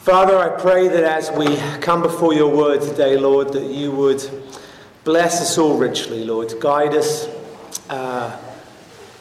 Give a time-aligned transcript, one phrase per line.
[0.00, 4.26] Father, I pray that as we come before your word today, Lord, that you would
[5.04, 6.54] bless us all richly, Lord.
[6.58, 7.28] Guide us
[7.90, 8.34] uh,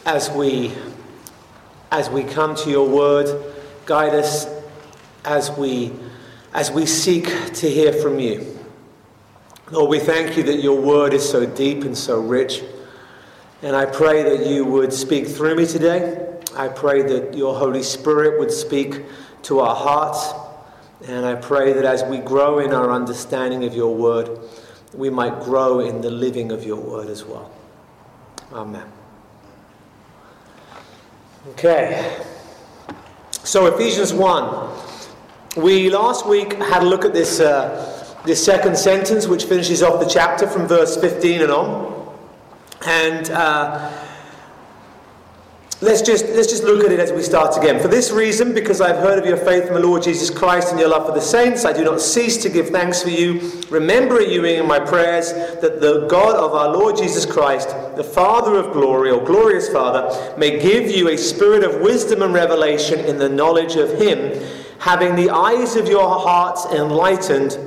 [0.06, 0.72] as, we,
[1.92, 3.54] as we come to your word.
[3.86, 4.48] Guide us
[5.26, 5.92] as we,
[6.54, 7.26] as we seek
[7.56, 8.58] to hear from you.
[9.72, 12.64] Lord, we thank you that your word is so deep and so rich.
[13.64, 16.26] And I pray that you would speak through me today.
[16.56, 19.04] I pray that your Holy Spirit would speak
[19.44, 20.49] to our hearts.
[21.08, 24.40] And I pray that as we grow in our understanding of your word,
[24.94, 27.52] we might grow in the living of your word as well.
[28.52, 28.86] Amen.
[31.50, 32.18] Okay.
[33.44, 34.70] So, Ephesians 1.
[35.58, 40.00] We last week had a look at this, uh, this second sentence, which finishes off
[40.00, 42.18] the chapter from verse 15 and on.
[42.86, 43.30] And.
[43.30, 44.06] Uh,
[45.82, 47.82] Let's just, let's just look at it as we start again.
[47.82, 50.80] For this reason, because I've heard of your faith in the Lord Jesus Christ and
[50.80, 54.30] your love for the saints, I do not cease to give thanks for you, remembering
[54.30, 58.74] you in my prayers that the God of our Lord Jesus Christ, the Father of
[58.74, 63.30] glory, or glorious Father, may give you a spirit of wisdom and revelation in the
[63.30, 64.38] knowledge of Him,
[64.80, 67.58] having the eyes of your hearts enlightened,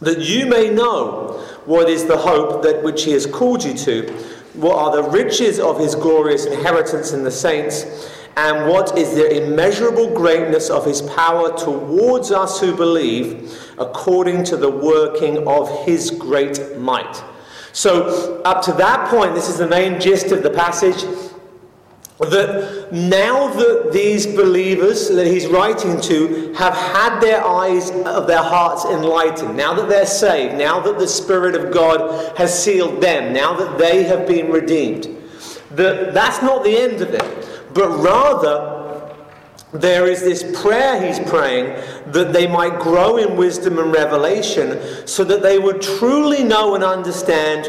[0.00, 4.39] that you may know what is the hope that which He has called you to
[4.60, 9.44] what are the riches of his glorious inheritance in the saints, and what is the
[9.44, 16.10] immeasurable greatness of his power towards us who believe, according to the working of his
[16.10, 17.22] great might.
[17.72, 21.04] So, up to that point, this is the main gist of the passage
[22.28, 28.42] that now that these believers that he's writing to have had their eyes of their
[28.42, 33.32] hearts enlightened, now that they're saved, now that the Spirit of God has sealed them,
[33.32, 35.08] now that they have been redeemed,
[35.70, 38.78] that that's not the end of it, but rather
[39.72, 41.66] there is this prayer he's praying
[42.12, 46.82] that they might grow in wisdom and revelation so that they would truly know and
[46.82, 47.64] understand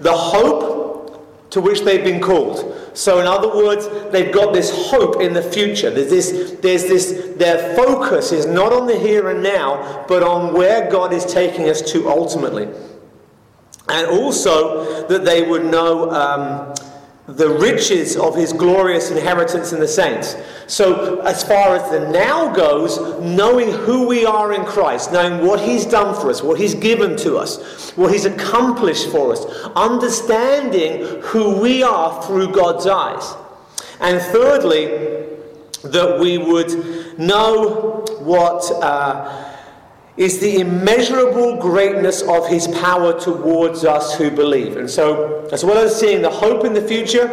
[0.00, 2.79] the hope to which they've been called.
[2.92, 5.90] So, in other words, they've got this hope in the future.
[5.90, 10.52] There's this, there's this, their focus is not on the here and now, but on
[10.52, 12.68] where God is taking us to ultimately.
[13.88, 16.74] And also that they would know um,
[17.36, 20.36] the riches of his glorious inheritance in the saints.
[20.66, 25.60] So, as far as the now goes, knowing who we are in Christ, knowing what
[25.60, 29.44] he's done for us, what he's given to us, what he's accomplished for us,
[29.76, 33.36] understanding who we are through God's eyes.
[34.00, 34.86] And thirdly,
[35.84, 38.70] that we would know what.
[38.82, 39.49] Uh,
[40.20, 44.76] is the immeasurable greatness of his power towards us who believe.
[44.76, 47.26] And so, as well as seeing the hope in the future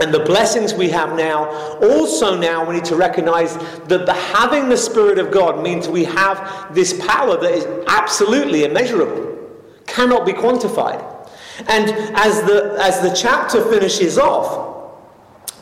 [0.00, 1.50] and the blessings we have now,
[1.82, 6.04] also now we need to recognize that the having the Spirit of God means we
[6.04, 9.38] have this power that is absolutely immeasurable,
[9.86, 11.04] cannot be quantified.
[11.68, 14.70] And as the, as the chapter finishes off,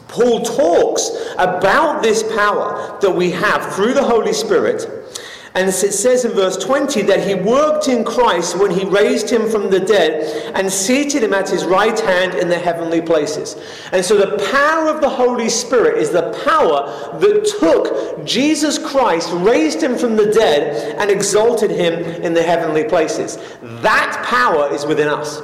[0.06, 4.87] Paul talks about this power that we have through the Holy Spirit
[5.54, 9.48] and it says in verse 20 that he worked in Christ when he raised him
[9.48, 13.56] from the dead and seated him at his right hand in the heavenly places.
[13.92, 19.31] And so the power of the Holy Spirit is the power that took Jesus Christ,
[19.32, 23.38] raised him from the dead, and exalted him in the heavenly places.
[23.62, 25.42] That power is within us.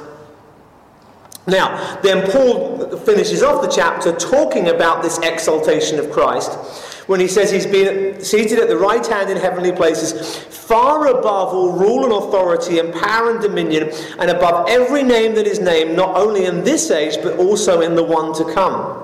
[1.47, 7.27] Now, then Paul finishes off the chapter talking about this exaltation of Christ when he
[7.27, 12.03] says he's been seated at the right hand in heavenly places, far above all rule
[12.03, 16.45] and authority and power and dominion, and above every name that is named, not only
[16.45, 19.01] in this age, but also in the one to come.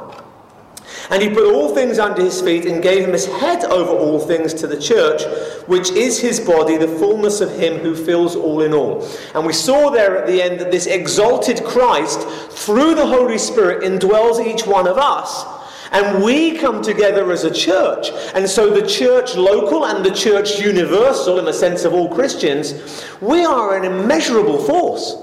[1.12, 4.18] And he put all things under his feet and gave him his head over all
[4.18, 5.22] things to the church,
[5.68, 9.06] which is his body, the fullness of him who fills all in all.
[9.36, 13.84] And we saw there at the end that this exalted Christ, through the Holy Spirit,
[13.84, 15.61] indwells each one of us
[15.92, 18.12] and we come together as a church.
[18.34, 23.06] And so the church local and the church universal, in the sense of all Christians,
[23.20, 25.16] we are an immeasurable force.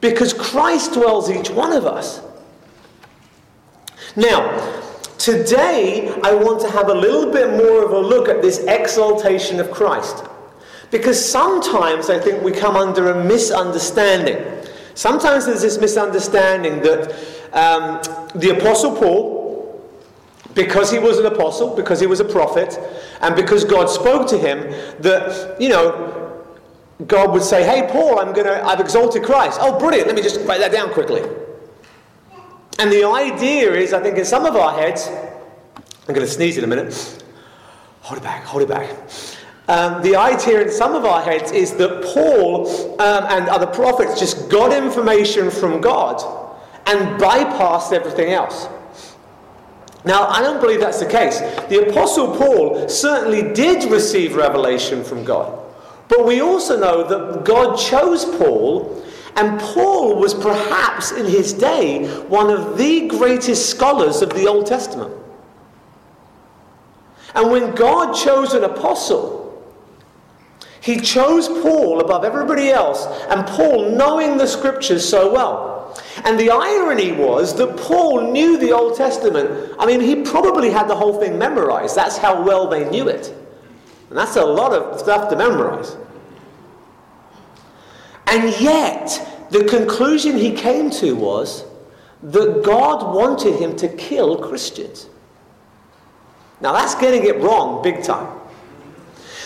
[0.00, 2.22] Because Christ dwells in each one of us.
[4.16, 4.80] Now,
[5.18, 9.60] today I want to have a little bit more of a look at this exaltation
[9.60, 10.24] of Christ.
[10.90, 14.42] Because sometimes I think we come under a misunderstanding.
[14.94, 17.14] Sometimes there's this misunderstanding that
[17.52, 18.00] um,
[18.34, 19.39] the Apostle Paul,
[20.54, 22.78] because he was an apostle, because he was a prophet,
[23.20, 24.70] and because God spoke to him,
[25.00, 26.44] that, you know,
[27.06, 29.58] God would say, Hey, Paul, I'm gonna, I've exalted Christ.
[29.60, 30.06] Oh, brilliant.
[30.06, 31.22] Let me just write that down quickly.
[32.78, 36.56] And the idea is, I think, in some of our heads, I'm going to sneeze
[36.56, 37.22] in a minute.
[38.00, 38.88] Hold it back, hold it back.
[39.68, 42.66] Um, the idea in some of our heads is that Paul
[43.00, 46.20] um, and other prophets just got information from God
[46.86, 48.66] and bypassed everything else.
[50.04, 51.40] Now, I don't believe that's the case.
[51.68, 55.58] The Apostle Paul certainly did receive revelation from God.
[56.08, 59.04] But we also know that God chose Paul,
[59.36, 64.66] and Paul was perhaps in his day one of the greatest scholars of the Old
[64.66, 65.14] Testament.
[67.34, 69.40] And when God chose an apostle,
[70.80, 75.69] he chose Paul above everybody else, and Paul knowing the scriptures so well.
[76.24, 79.74] And the irony was that Paul knew the Old Testament.
[79.78, 81.96] I mean, he probably had the whole thing memorized.
[81.96, 83.34] That's how well they knew it.
[84.08, 85.96] And that's a lot of stuff to memorize.
[88.26, 91.64] And yet, the conclusion he came to was
[92.22, 95.08] that God wanted him to kill Christians.
[96.60, 98.39] Now, that's getting it wrong big time.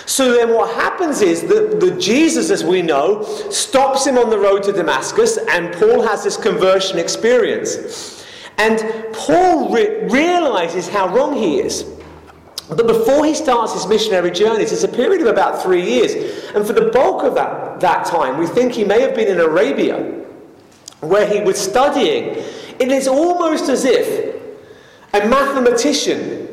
[0.07, 4.39] So then what happens is that the Jesus, as we know, stops him on the
[4.39, 8.27] road to Damascus, and Paul has this conversion experience.
[8.59, 11.85] And Paul re- realizes how wrong he is.
[12.69, 16.15] But before he starts his missionary journeys, it's a period of about three years.
[16.55, 19.41] And for the bulk of that, that time, we think he may have been in
[19.41, 19.99] Arabia,
[21.01, 22.37] where he was studying.
[22.79, 24.35] It is almost as if
[25.13, 26.49] a mathematician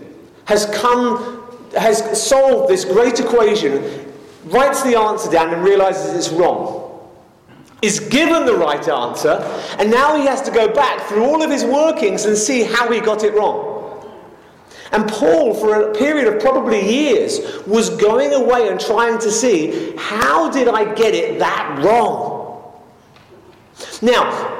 [0.45, 1.40] has come
[1.77, 4.13] has solved this great equation,
[4.45, 6.79] writes the answer down and realizes it's wrong.
[7.81, 9.39] Is given the right answer,
[9.79, 12.91] and now he has to go back through all of his workings and see how
[12.91, 13.71] he got it wrong.
[14.91, 19.95] And Paul, for a period of probably years, was going away and trying to see
[19.97, 22.73] how did I get it that wrong?
[24.01, 24.50] Now,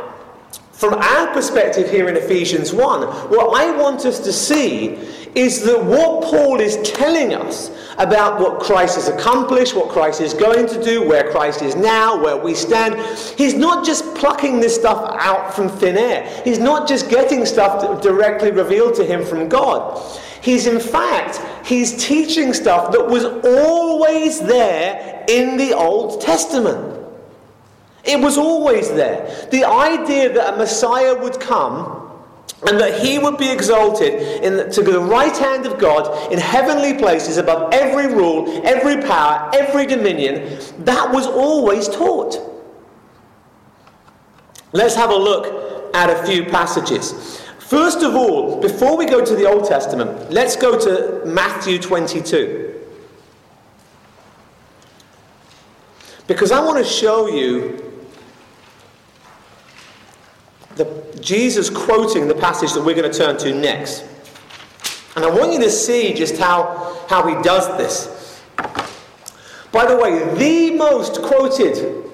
[0.82, 4.96] from our perspective here in Ephesians 1, what I want us to see
[5.36, 7.70] is that what Paul is telling us
[8.00, 12.20] about what Christ has accomplished, what Christ is going to do, where Christ is now,
[12.20, 12.96] where we stand,
[13.38, 16.42] he's not just plucking this stuff out from thin air.
[16.44, 20.02] He's not just getting stuff directly revealed to him from God.
[20.42, 27.01] He's in fact, he's teaching stuff that was always there in the Old Testament.
[28.04, 29.48] It was always there.
[29.52, 32.02] The idea that a Messiah would come
[32.68, 34.14] and that he would be exalted
[34.44, 39.50] in, to the right hand of God in heavenly places above every rule, every power,
[39.54, 40.60] every dominion.
[40.80, 42.38] That was always taught.
[44.74, 47.42] Let's have a look at a few passages.
[47.60, 52.80] First of all, before we go to the Old Testament, let's go to Matthew 22.
[56.28, 57.81] Because I want to show you
[60.84, 64.06] the, Jesus quoting the passage that we're going to turn to next.
[65.16, 68.42] And I want you to see just how, how he does this.
[69.72, 72.06] By the way, the most quoted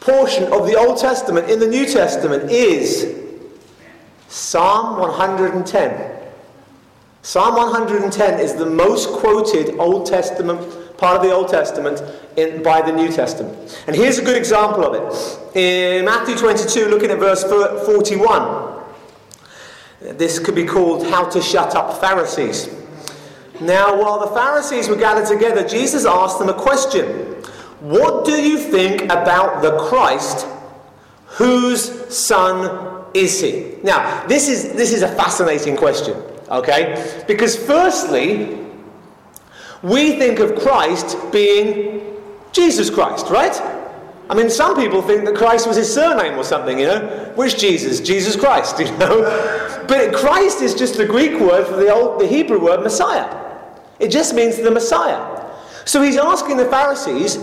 [0.00, 3.20] portion of the Old Testament in the New Testament is
[4.28, 6.20] Psalm 110.
[7.22, 10.60] Psalm 110 is the most quoted Old Testament
[10.96, 12.02] part of the Old Testament
[12.36, 13.82] in, by the New Testament.
[13.86, 15.56] And here's a good example of it.
[15.56, 18.82] In Matthew 22, looking at verse 41,
[20.00, 22.68] this could be called How to Shut Up Pharisees.
[23.60, 27.06] Now, while the Pharisees were gathered together, Jesus asked them a question
[27.80, 30.46] What do you think about the Christ?
[31.26, 33.76] Whose son is he?
[33.82, 36.16] Now, this is, this is a fascinating question,
[36.48, 37.24] okay?
[37.26, 38.63] Because, firstly,
[39.84, 42.18] we think of Christ being
[42.52, 43.54] Jesus Christ, right?
[44.30, 47.32] I mean, some people think that Christ was his surname or something, you know?
[47.34, 48.00] Which Jesus?
[48.00, 49.84] Jesus Christ, you know?
[49.86, 53.42] But Christ is just the Greek word for the, old, the Hebrew word Messiah.
[54.00, 55.44] It just means the Messiah.
[55.84, 57.36] So he's asking the Pharisees,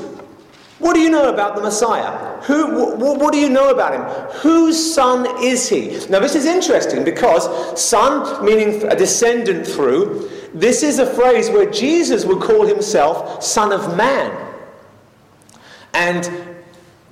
[0.79, 2.41] what do you know about the Messiah?
[2.41, 4.01] Who, wh- what do you know about him?
[4.39, 6.00] Whose son is he?
[6.10, 11.70] Now, this is interesting because son, meaning a descendant through, this is a phrase where
[11.70, 14.36] Jesus would call himself Son of Man.
[15.93, 16.29] And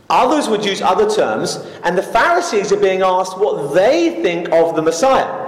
[0.09, 4.75] others would use other terms, and the Pharisees are being asked what they think of
[4.75, 5.47] the Messiah.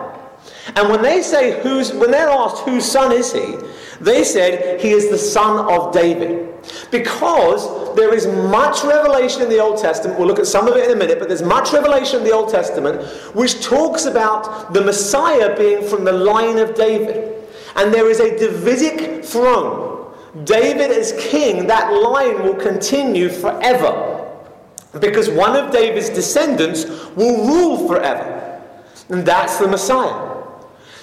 [0.75, 3.57] And when they say who's when they're asked whose son is he,
[3.99, 6.47] they said he is the son of David.
[6.91, 10.85] Because there is much revelation in the Old Testament, we'll look at some of it
[10.85, 13.01] in a minute, but there's much revelation in the Old Testament
[13.35, 17.40] which talks about the Messiah being from the line of David.
[17.75, 20.13] And there is a Davidic throne.
[20.43, 24.17] David as king, that line will continue forever.
[24.99, 26.85] Because one of David's descendants
[27.15, 28.61] will rule forever.
[29.09, 30.31] And that's the Messiah.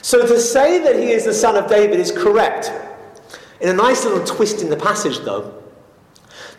[0.02, 2.72] So to say that he is the son of David is correct.
[3.60, 5.62] In a nice little twist in the passage, though,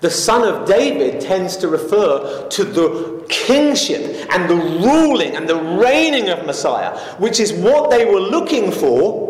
[0.01, 5.55] the son of David tends to refer to the kingship and the ruling and the
[5.55, 9.28] reigning of Messiah, which is what they were looking for,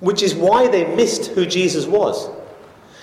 [0.00, 2.30] which is why they missed who Jesus was.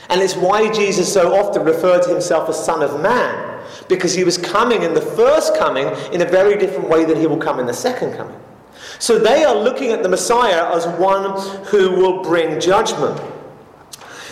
[0.10, 4.24] And it's why Jesus so often referred to himself as Son of Man, because he
[4.24, 7.60] was coming in the first coming in a very different way than he will come
[7.60, 8.40] in the second coming.
[9.00, 13.22] So they are looking at the Messiah as one who will bring judgment.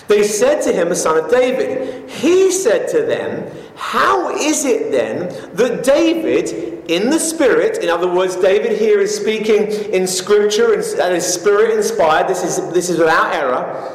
[0.07, 2.09] They said to him, the son of David.
[2.09, 8.07] He said to them, How is it then that David, in the Spirit, in other
[8.07, 12.99] words, David here is speaking in Scripture and is Spirit inspired, this is, this is
[12.99, 13.91] without error.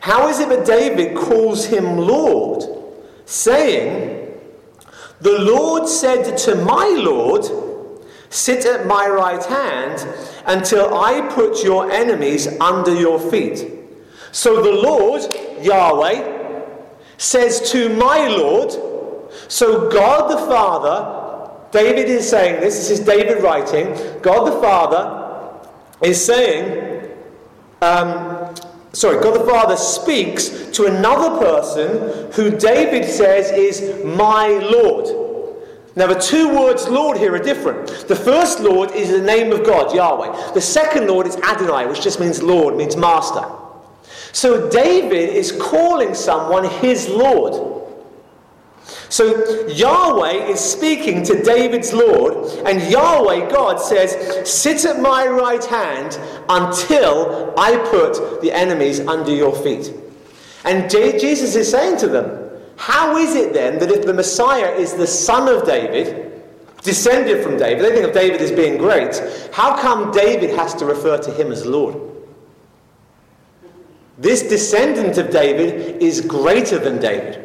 [0.00, 2.64] How is it that David calls him Lord,
[3.24, 4.38] saying,
[5.20, 7.44] The Lord said to my Lord,
[8.28, 10.06] Sit at my right hand
[10.46, 13.70] until I put your enemies under your feet.
[14.32, 15.22] So the Lord,
[15.62, 16.34] Yahweh,
[17.16, 18.72] says to my Lord,
[19.48, 21.23] so God the Father,
[21.74, 25.68] David is saying this, this is David writing, God the Father
[26.02, 27.10] is saying,
[27.82, 28.54] um,
[28.92, 35.24] sorry, God the Father speaks to another person who David says is my Lord.
[35.96, 38.06] Now, the two words Lord here are different.
[38.06, 40.52] The first Lord is the name of God, Yahweh.
[40.52, 43.44] The second Lord is Adonai, which just means Lord, means master.
[44.30, 47.83] So David is calling someone his Lord.
[49.08, 55.64] So Yahweh is speaking to David's Lord, and Yahweh, God, says, Sit at my right
[55.64, 56.18] hand
[56.48, 59.92] until I put the enemies under your feet.
[60.64, 64.94] And Jesus is saying to them, How is it then that if the Messiah is
[64.94, 66.42] the son of David,
[66.82, 69.20] descended from David, they think of David as being great,
[69.52, 72.00] how come David has to refer to him as Lord?
[74.16, 77.43] This descendant of David is greater than David.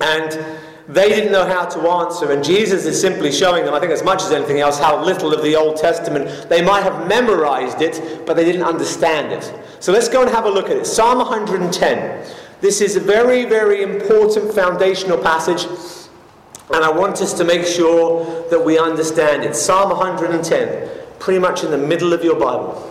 [0.00, 3.92] And they didn't know how to answer, and Jesus is simply showing them, I think
[3.92, 7.80] as much as anything else, how little of the Old Testament they might have memorized
[7.80, 9.54] it, but they didn't understand it.
[9.78, 10.86] So let's go and have a look at it.
[10.86, 12.26] Psalm 110.
[12.60, 15.64] This is a very, very important foundational passage,
[16.74, 19.54] and I want us to make sure that we understand it.
[19.54, 20.90] Psalm 110,
[21.20, 22.86] pretty much in the middle of your Bible.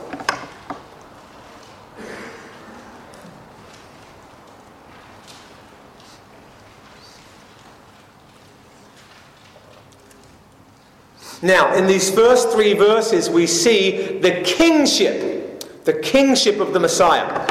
[11.42, 17.48] Now, in these first three verses, we see the kingship, the kingship of the Messiah.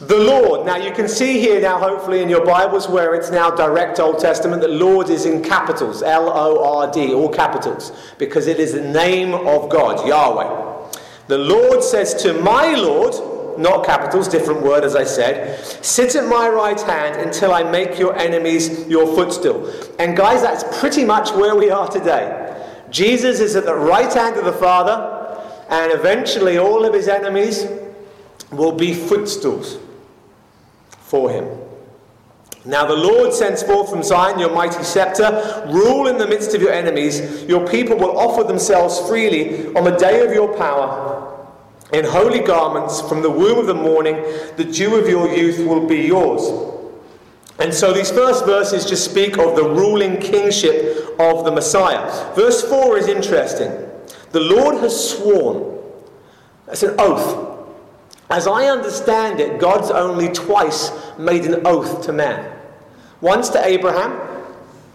[0.00, 0.66] The Lord.
[0.66, 4.18] Now, you can see here now, hopefully, in your Bibles where it's now direct Old
[4.18, 8.72] Testament, that Lord is in capitals L O R D, all capitals, because it is
[8.72, 10.90] the name of God, Yahweh.
[11.28, 13.14] The Lord says to my Lord,
[13.58, 17.96] not capitals, different word as I said, sit at my right hand until I make
[17.96, 19.72] your enemies your footstool.
[20.00, 22.43] And guys, that's pretty much where we are today.
[22.94, 24.94] Jesus is at the right hand of the Father,
[25.68, 27.66] and eventually all of his enemies
[28.52, 29.78] will be footstools
[31.00, 31.48] for him.
[32.64, 36.62] Now the Lord sends forth from Zion your mighty scepter, rule in the midst of
[36.62, 37.42] your enemies.
[37.42, 41.20] Your people will offer themselves freely on the day of your power.
[41.92, 44.14] In holy garments from the womb of the morning,
[44.56, 46.42] the dew of your youth will be yours.
[47.58, 52.34] And so these first verses just speak of the ruling kingship of the Messiah.
[52.34, 53.70] Verse 4 is interesting.
[54.32, 55.78] The Lord has sworn.
[56.66, 57.68] That's an oath.
[58.30, 62.50] As I understand it, God's only twice made an oath to man
[63.20, 64.20] once to Abraham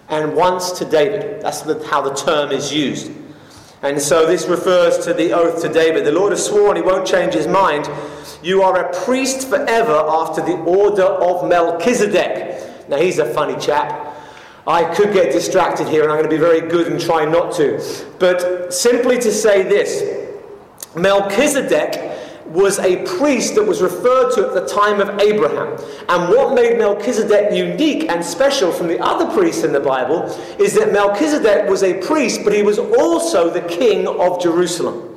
[0.09, 1.41] and once to David.
[1.41, 3.11] That's how the term is used.
[3.81, 6.05] And so this refers to the oath to David.
[6.05, 7.89] The Lord has sworn he won't change his mind.
[8.43, 12.89] You are a priest forever after the order of Melchizedek.
[12.89, 14.15] Now, he's a funny chap.
[14.67, 17.53] I could get distracted here, and I'm going to be very good and try not
[17.53, 17.83] to.
[18.19, 20.27] But simply to say this
[20.95, 22.18] Melchizedek
[22.49, 25.77] was a priest that was referred to at the time of Abraham.
[26.09, 30.23] And what made Melchizedek unique and special from the other priests in the Bible
[30.59, 35.15] is that Melchizedek was a priest, but he was also the king of Jerusalem.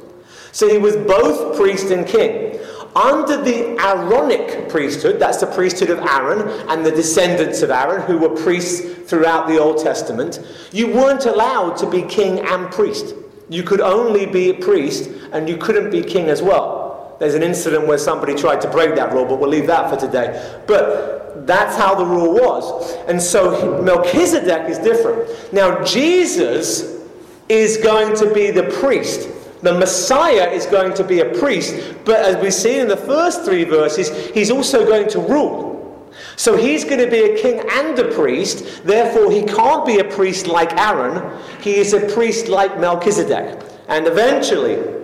[0.52, 2.58] So he was both priest and king.
[2.94, 8.18] Under the Aaronic priesthood, that's the priesthood of Aaron and the descendants of Aaron, who
[8.18, 10.40] were priests throughout the Old Testament,
[10.72, 13.14] you weren't allowed to be king and priest.
[13.48, 16.81] You could only be a priest and you couldn't be king as well.
[17.22, 19.94] There's an incident where somebody tried to break that rule, but we'll leave that for
[19.96, 20.60] today.
[20.66, 22.96] But that's how the rule was.
[23.06, 25.52] And so Melchizedek is different.
[25.52, 27.00] Now, Jesus
[27.48, 29.28] is going to be the priest
[29.62, 33.44] The Messiah is going to be a priest, but as we see in the first
[33.44, 36.10] three verses, he's also going to rule.
[36.34, 40.04] So he's going to be a king and a priest, therefore, he can't be a
[40.04, 43.60] priest like Aaron, he is a priest like Melchizedek.
[43.86, 45.01] And eventually,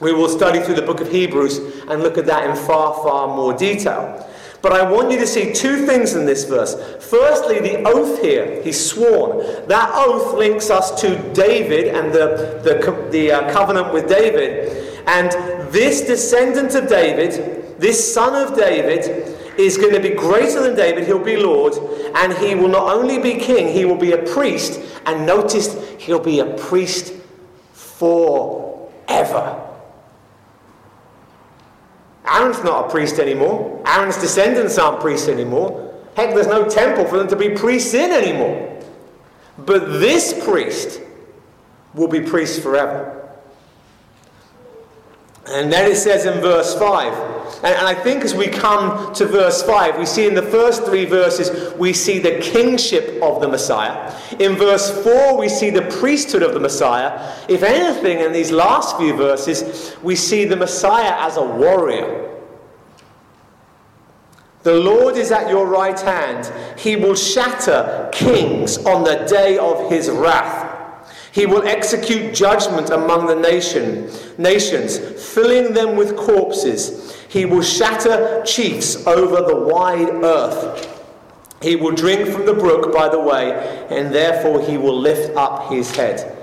[0.00, 1.58] we will study through the book of Hebrews
[1.88, 4.28] and look at that in far, far more detail.
[4.64, 6.74] But I want you to see two things in this verse.
[7.04, 9.68] Firstly, the oath here, he's sworn.
[9.68, 15.04] That oath links us to David and the, the, the uh, covenant with David.
[15.06, 15.30] And
[15.70, 21.06] this descendant of David, this son of David, is going to be greater than David.
[21.06, 21.74] He'll be Lord.
[22.14, 24.80] And he will not only be king, he will be a priest.
[25.04, 27.12] And notice, he'll be a priest
[27.74, 29.60] forever.
[32.26, 33.82] Aaron's not a priest anymore.
[33.86, 35.94] Aaron's descendants aren't priests anymore.
[36.16, 38.82] Heck, there's no temple for them to be priests in anymore.
[39.58, 41.00] But this priest
[41.92, 43.23] will be priest forever.
[45.46, 47.34] And then it says in verse 5
[47.64, 50.84] and, and I think as we come to verse 5, we see in the first
[50.84, 54.14] three verses, we see the kingship of the Messiah.
[54.38, 57.34] In verse 4, we see the priesthood of the Messiah.
[57.48, 62.30] If anything, in these last few verses, we see the Messiah as a warrior.
[64.62, 66.52] The Lord is at your right hand.
[66.78, 70.73] He will shatter kings on the day of his wrath.
[71.34, 74.98] He will execute judgment among the nation, nations,
[75.34, 77.16] filling them with corpses.
[77.28, 81.02] He will shatter chiefs over the wide earth.
[81.60, 83.50] He will drink from the brook by the way,
[83.90, 86.38] and therefore he will lift up his head.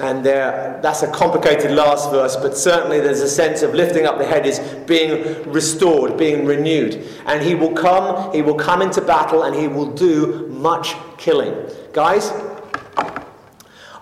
[0.00, 4.18] And there, that's a complicated last verse, but certainly there's a sense of lifting up
[4.18, 7.04] the head is being restored, being renewed.
[7.26, 11.68] And he will come, he will come into battle, and he will do much killing.
[11.92, 12.32] Guys,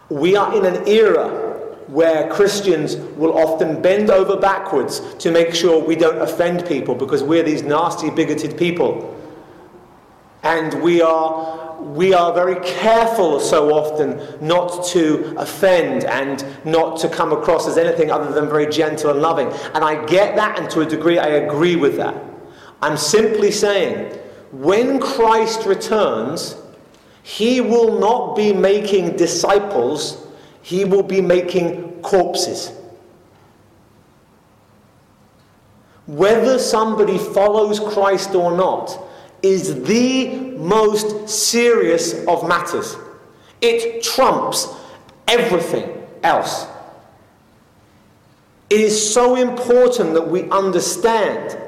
[0.09, 1.47] we are in an era
[1.89, 7.23] where Christians will often bend over backwards to make sure we don't offend people because
[7.23, 9.15] we're these nasty, bigoted people.
[10.43, 17.09] And we are, we are very careful so often not to offend and not to
[17.09, 19.49] come across as anything other than very gentle and loving.
[19.75, 22.23] And I get that, and to a degree, I agree with that.
[22.83, 24.13] I'm simply saying,
[24.53, 26.57] when Christ returns,
[27.29, 30.25] he will not be making disciples
[30.69, 32.73] he will be making corpses.
[36.07, 38.99] Whether somebody follows Christ or not
[39.43, 42.97] is the most serious of matters.
[43.63, 44.69] It trumps
[45.27, 46.67] everything else.
[48.69, 51.59] It is so important that we understand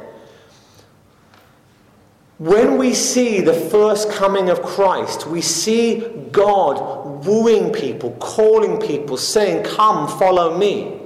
[2.40, 6.00] when we see the first coming of Christ, we see
[6.32, 11.02] God wooing people, calling people, saying, Come, follow me.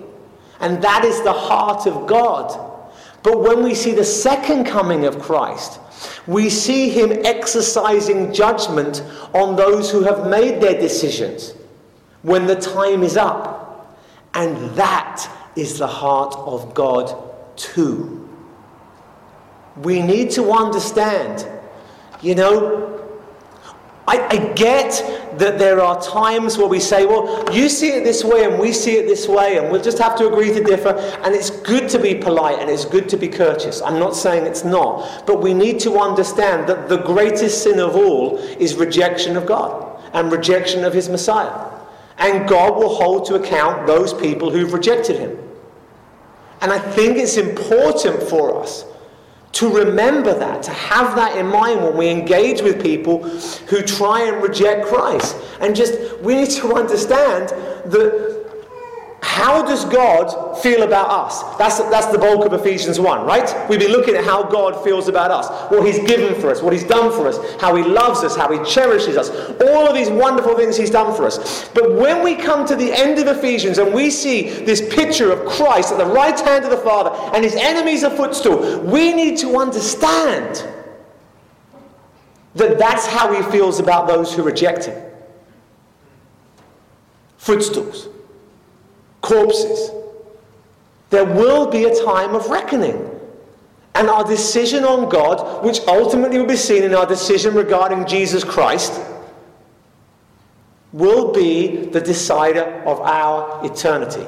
[0.60, 2.56] And that is the heart of God.
[3.24, 5.80] But when we see the second coming of Christ,
[6.28, 9.02] we see him exercising judgment
[9.34, 11.54] on those who have made their decisions
[12.22, 13.98] when the time is up.
[14.34, 17.12] And that is the heart of God
[17.56, 18.23] too
[19.82, 21.48] we need to understand,
[22.22, 22.90] you know,
[24.06, 28.22] I, I, get that there are times where we say, well, you see it this
[28.22, 30.90] way and we see it this way, and we'll just have to agree to differ.
[31.24, 33.80] And it's good to be polite and it's good to be courteous.
[33.80, 35.26] I'm not saying it's not.
[35.26, 40.02] But we need to understand that the greatest sin of all is rejection of God
[40.12, 41.70] and rejection of His Messiah.
[42.18, 45.38] And God will hold to account those people who've rejected Him.
[46.60, 48.84] And I think it's important for us
[49.54, 53.22] to remember that, to have that in mind when we engage with people
[53.68, 55.36] who try and reject Christ.
[55.60, 57.50] And just, we need to understand
[57.90, 58.43] that
[59.24, 61.56] how does God feel about us?
[61.56, 63.68] That's, that's the bulk of Ephesians 1, right?
[63.70, 66.74] We've been looking at how God feels about us, what He's given for us, what
[66.74, 69.30] He's done for us, how He loves us, how He cherishes us,
[69.62, 71.70] all of these wonderful things He's done for us.
[71.70, 75.48] But when we come to the end of Ephesians and we see this picture of
[75.48, 79.38] Christ at the right hand of the Father and His enemies a footstool, we need
[79.38, 80.68] to understand
[82.56, 85.02] that that's how He feels about those who reject Him.
[87.38, 88.08] Footstools
[89.24, 89.90] corpses.
[91.10, 93.10] There will be a time of reckoning.
[93.94, 98.42] And our decision on God, which ultimately will be seen in our decision regarding Jesus
[98.42, 99.00] Christ,
[100.92, 104.26] will be the decider of our eternity.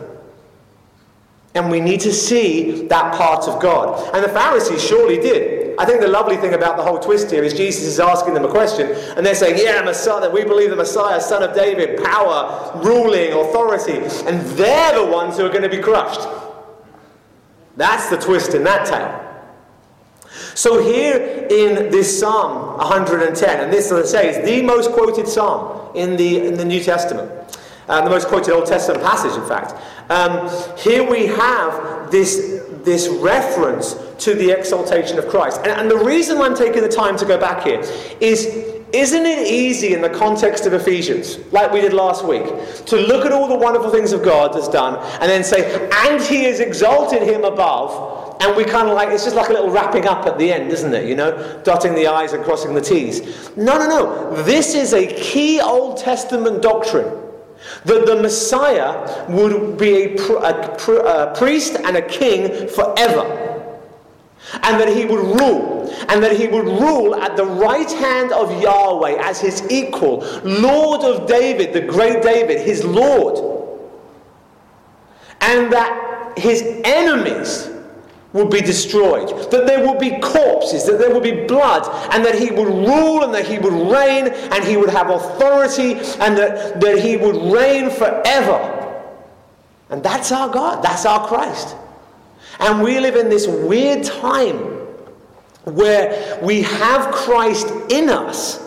[1.54, 4.14] And we need to see that part of God.
[4.14, 5.65] And the Pharisees surely did.
[5.78, 8.44] I think the lovely thing about the whole twist here is Jesus is asking them
[8.44, 12.72] a question, and they're saying, Yeah, Messiah, we believe the Messiah, son of David, power,
[12.82, 16.26] ruling, authority, and they're the ones who are going to be crushed.
[17.76, 19.22] That's the twist in that tale.
[20.54, 25.28] So here in this Psalm 110, and this, as I say, is the most quoted
[25.28, 27.30] psalm in the, in the New Testament,
[27.88, 29.74] uh, the most quoted Old Testament passage, in fact.
[30.10, 35.58] Um, here we have this, this reference to the exaltation of Christ.
[35.58, 37.80] And, and the reason I'm taking the time to go back here
[38.20, 38.46] is
[38.92, 42.44] isn't it easy in the context of Ephesians, like we did last week,
[42.86, 46.22] to look at all the wonderful things of God has done and then say, and
[46.22, 49.70] he has exalted him above and we kind of like, it's just like a little
[49.70, 51.08] wrapping up at the end, isn't it?
[51.08, 53.20] You know, dotting the I's and crossing the T's.
[53.56, 54.42] No, no, no.
[54.44, 57.25] This is a key Old Testament doctrine
[57.84, 60.76] that the Messiah would be a, a,
[61.30, 63.42] a priest and a king forever.
[64.62, 65.92] And that he would rule.
[66.08, 70.18] And that he would rule at the right hand of Yahweh as his equal.
[70.44, 73.38] Lord of David, the great David, his Lord.
[75.40, 77.70] And that his enemies
[78.36, 82.38] would be destroyed, that there would be corpses, that there would be blood, and that
[82.38, 86.80] he would rule and that he would reign and he would have authority and that,
[86.80, 88.72] that he would reign forever.
[89.88, 91.74] And that's our God, that's our Christ.
[92.60, 94.56] And we live in this weird time
[95.64, 98.65] where we have Christ in us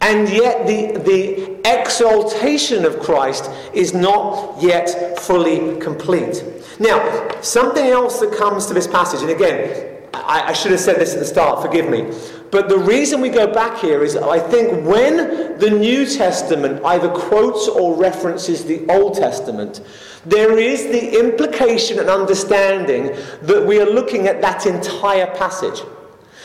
[0.00, 6.44] and yet, the, the exaltation of Christ is not yet fully complete.
[6.78, 10.96] Now, something else that comes to this passage, and again, I, I should have said
[10.96, 12.12] this at the start, forgive me.
[12.50, 17.08] But the reason we go back here is I think when the New Testament either
[17.08, 19.80] quotes or references the Old Testament,
[20.24, 25.82] there is the implication and understanding that we are looking at that entire passage.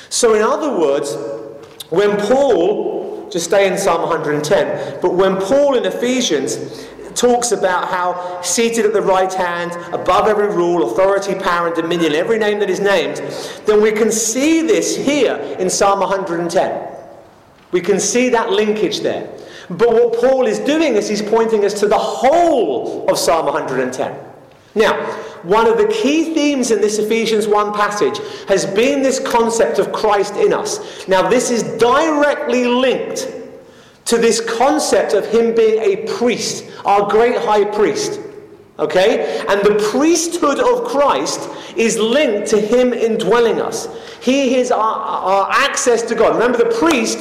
[0.09, 1.15] So, in other words,
[1.89, 3.01] when Paul
[3.31, 4.99] to stay in Psalm 110.
[5.01, 10.47] But when Paul in Ephesians talks about how seated at the right hand, above every
[10.47, 13.17] rule, authority, power, and dominion, every name that is named,
[13.65, 16.87] then we can see this here in Psalm 110.
[17.71, 19.29] We can see that linkage there.
[19.69, 24.17] But what Paul is doing is he's pointing us to the whole of Psalm 110.
[24.75, 24.93] Now,
[25.43, 29.91] one of the key themes in this Ephesians 1 passage has been this concept of
[29.91, 31.07] Christ in us.
[31.07, 33.27] Now, this is directly linked
[34.05, 38.19] to this concept of him being a priest, our great high priest.
[38.77, 39.43] Okay?
[39.47, 43.87] And the priesthood of Christ is linked to him indwelling us.
[44.21, 46.33] He is our, our access to God.
[46.33, 47.19] Remember, the priest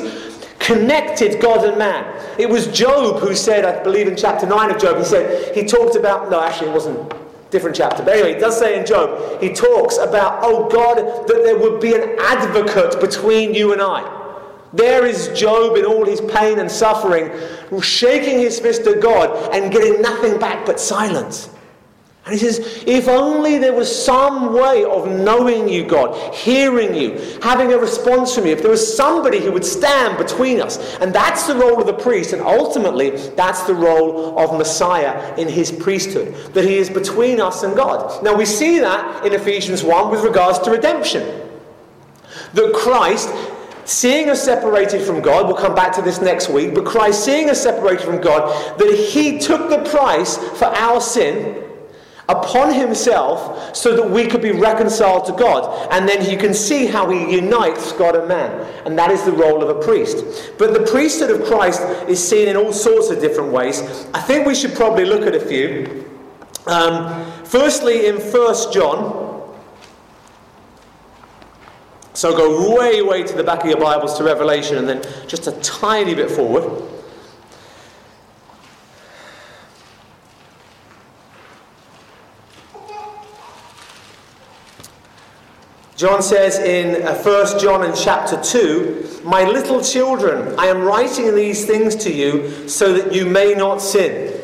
[0.58, 2.04] connected God and man.
[2.38, 5.64] It was Job who said, I believe in chapter 9 of Job, he said, he
[5.64, 7.12] talked about, no, actually, it wasn't
[7.50, 8.02] different chapter.
[8.02, 11.80] But anyway, he does say in Job, he talks about, oh God, that there would
[11.80, 14.18] be an advocate between you and I.
[14.72, 17.32] There is Job in all his pain and suffering,
[17.82, 21.50] shaking his fist at God and getting nothing back but silence.
[22.26, 27.18] And he says, if only there was some way of knowing you, God, hearing you,
[27.42, 30.96] having a response from you, if there was somebody who would stand between us.
[30.96, 35.48] And that's the role of the priest, and ultimately, that's the role of Messiah in
[35.48, 38.22] his priesthood, that he is between us and God.
[38.22, 41.48] Now, we see that in Ephesians 1 with regards to redemption.
[42.52, 43.32] That Christ
[43.86, 47.48] seeing us separated from God, we'll come back to this next week, but Christ seeing
[47.48, 51.69] us separated from God, that He took the price for our sin
[52.30, 55.88] upon himself so that we could be reconciled to God.
[55.90, 58.50] And then you can see how he unites God and man.
[58.86, 60.52] And that is the role of a priest.
[60.58, 63.80] But the priesthood of Christ is seen in all sorts of different ways.
[64.14, 66.06] I think we should probably look at a few.
[66.66, 69.28] Um, firstly, in 1 John.
[72.12, 75.46] So go way, way to the back of your Bibles to Revelation and then just
[75.46, 76.82] a tiny bit forward.
[86.00, 91.34] John says in uh, 1 John in chapter 2, My little children, I am writing
[91.34, 94.40] these things to you so that you may not sin.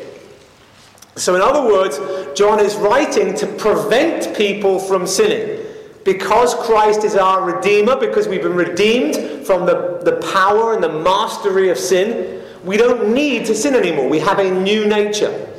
[1.15, 1.97] So, in other words,
[2.37, 5.65] John is writing to prevent people from sinning.
[6.05, 11.01] Because Christ is our Redeemer, because we've been redeemed from the, the power and the
[11.01, 14.07] mastery of sin, we don't need to sin anymore.
[14.07, 15.51] We have a new nature.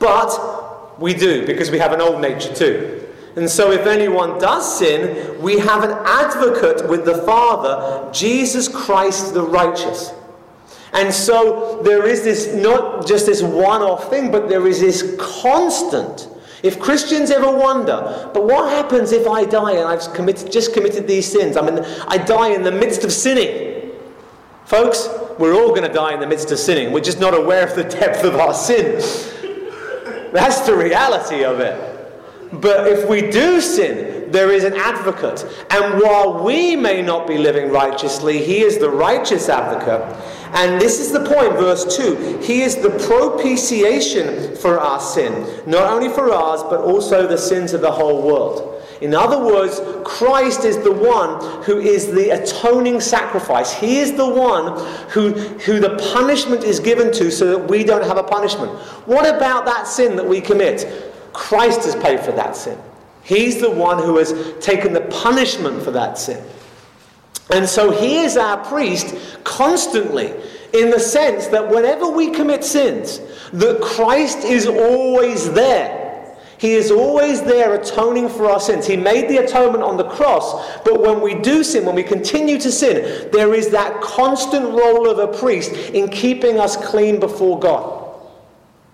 [0.00, 3.05] But we do, because we have an old nature too.
[3.36, 9.34] And so, if anyone does sin, we have an advocate with the Father, Jesus Christ
[9.34, 10.12] the righteous.
[10.94, 15.14] And so, there is this not just this one off thing, but there is this
[15.18, 16.28] constant
[16.62, 21.06] If Christians ever wonder, but what happens if I die and I've committed, just committed
[21.06, 21.56] these sins?
[21.56, 23.92] I mean, I die in the midst of sinning.
[24.64, 26.92] Folks, we're all going to die in the midst of sinning.
[26.92, 28.94] We're just not aware of the depth of our sin.
[30.32, 31.95] That's the reality of it.
[32.52, 35.44] But if we do sin, there is an advocate.
[35.70, 40.02] And while we may not be living righteously, he is the righteous advocate.
[40.54, 42.40] And this is the point, verse 2.
[42.42, 45.32] He is the propitiation for our sin,
[45.66, 48.72] not only for ours, but also the sins of the whole world.
[49.00, 53.74] In other words, Christ is the one who is the atoning sacrifice.
[53.74, 54.78] He is the one
[55.10, 58.72] who, who the punishment is given to so that we don't have a punishment.
[59.06, 61.12] What about that sin that we commit?
[61.36, 62.78] Christ has paid for that sin.
[63.22, 66.42] He's the one who has taken the punishment for that sin.
[67.50, 70.32] And so he is our priest constantly
[70.72, 73.20] in the sense that whenever we commit sins,
[73.52, 76.04] that Christ is always there.
[76.58, 78.86] He is always there atoning for our sins.
[78.86, 82.58] He made the atonement on the cross, but when we do sin, when we continue
[82.58, 87.60] to sin, there is that constant role of a priest in keeping us clean before
[87.60, 88.05] God.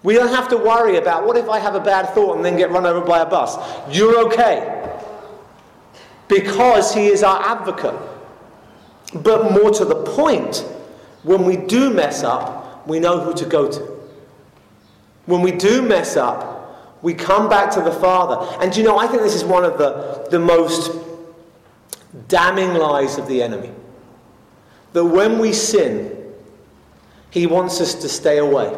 [0.02, 2.56] We don't have to worry about what if I have a bad thought and then
[2.56, 3.56] get run over by a bus.
[3.94, 4.98] You're okay.
[6.28, 7.94] Because he is our advocate.
[9.14, 10.64] But more to the point,
[11.22, 13.92] when we do mess up, we know who to go to.
[15.26, 18.56] When we do mess up, we come back to the Father.
[18.60, 20.96] And you know, I think this is one of the, the most
[22.28, 23.70] damning lies of the enemy.
[24.94, 26.16] That when we sin,
[27.30, 28.76] he wants us to stay away.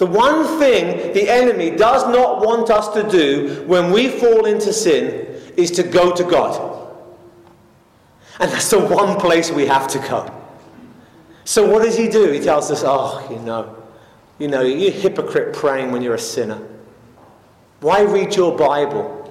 [0.00, 4.72] The one thing the enemy does not want us to do when we fall into
[4.72, 6.90] sin is to go to God.
[8.38, 10.34] And that's the one place we have to go.
[11.44, 12.30] So what does he do?
[12.30, 13.76] He tells us, oh, you know,
[14.38, 16.66] you know, you hypocrite praying when you're a sinner.
[17.80, 19.30] Why read your Bible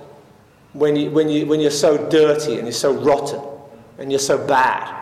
[0.74, 3.42] when, you, when, you, when you're so dirty and you're so rotten
[3.98, 4.99] and you're so bad?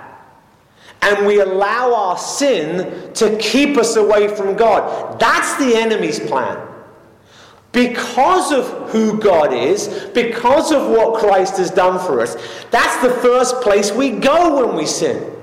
[1.08, 5.18] And we allow our sin to keep us away from God.
[5.20, 6.68] That's the enemy's plan.
[7.72, 12.36] Because of who God is, because of what Christ has done for us,
[12.72, 15.34] that's the first place we go when we sin.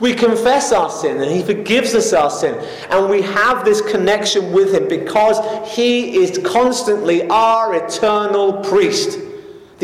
[0.00, 2.54] We confess our sin and He forgives us our sin.
[2.90, 5.38] And we have this connection with Him because
[5.74, 9.23] He is constantly our eternal priest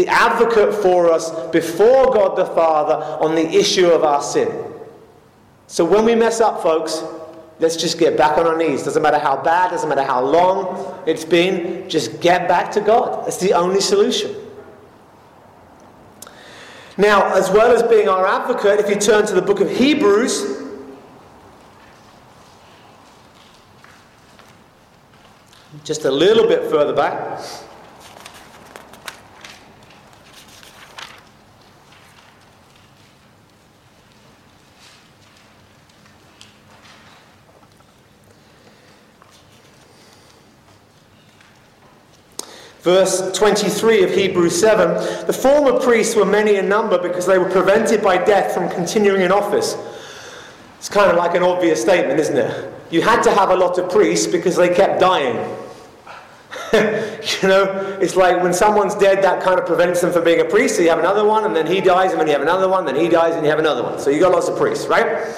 [0.01, 4.49] the advocate for us before God the Father on the issue of our sin.
[5.67, 7.03] So when we mess up, folks,
[7.59, 8.83] let's just get back on our knees.
[8.83, 13.27] Doesn't matter how bad, doesn't matter how long it's been, just get back to God.
[13.27, 14.35] That's the only solution.
[16.97, 20.63] Now, as well as being our advocate, if you turn to the book of Hebrews,
[25.85, 27.39] just a little bit further back.
[42.83, 47.51] Verse 23 of Hebrews 7 The former priests were many in number because they were
[47.51, 49.77] prevented by death from continuing in office.
[50.79, 52.73] It's kind of like an obvious statement, isn't it?
[52.91, 55.37] You had to have a lot of priests because they kept dying.
[56.73, 60.45] you know, it's like when someone's dead, that kind of prevents them from being a
[60.45, 60.77] priest.
[60.77, 62.87] So you have another one, and then he dies, and then you have another one,
[62.87, 63.99] then he dies, and you have another one.
[63.99, 65.35] So you got lots of priests, right?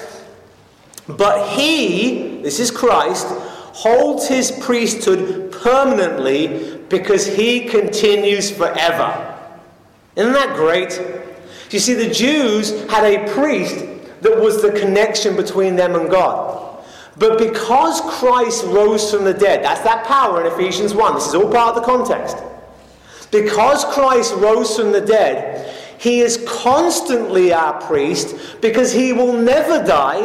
[1.07, 3.27] But he, this is Christ,
[3.73, 9.39] holds his priesthood permanently because he continues forever.
[10.15, 11.01] Isn't that great?
[11.71, 13.85] You see, the Jews had a priest
[14.21, 16.83] that was the connection between them and God.
[17.17, 21.15] But because Christ rose from the dead, that's that power in Ephesians 1.
[21.15, 22.37] This is all part of the context.
[23.31, 29.83] Because Christ rose from the dead, he is constantly our priest because he will never
[29.85, 30.21] die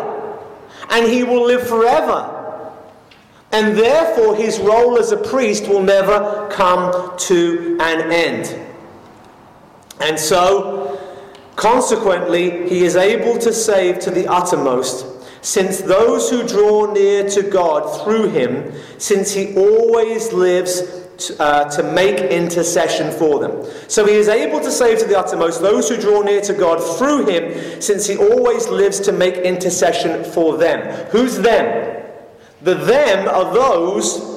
[0.91, 2.38] and he will live forever.
[3.51, 8.67] And therefore, his role as a priest will never come to an end.
[10.01, 11.01] And so,
[11.57, 15.07] consequently, he is able to save to the uttermost,
[15.41, 20.83] since those who draw near to God through him, since he always lives
[21.17, 23.65] to, uh, to make intercession for them.
[23.89, 26.79] So he is able to save to the uttermost those who draw near to God
[26.99, 31.07] through him, since he always lives to make intercession for them.
[31.11, 31.98] Who's them?
[32.63, 34.37] The them are those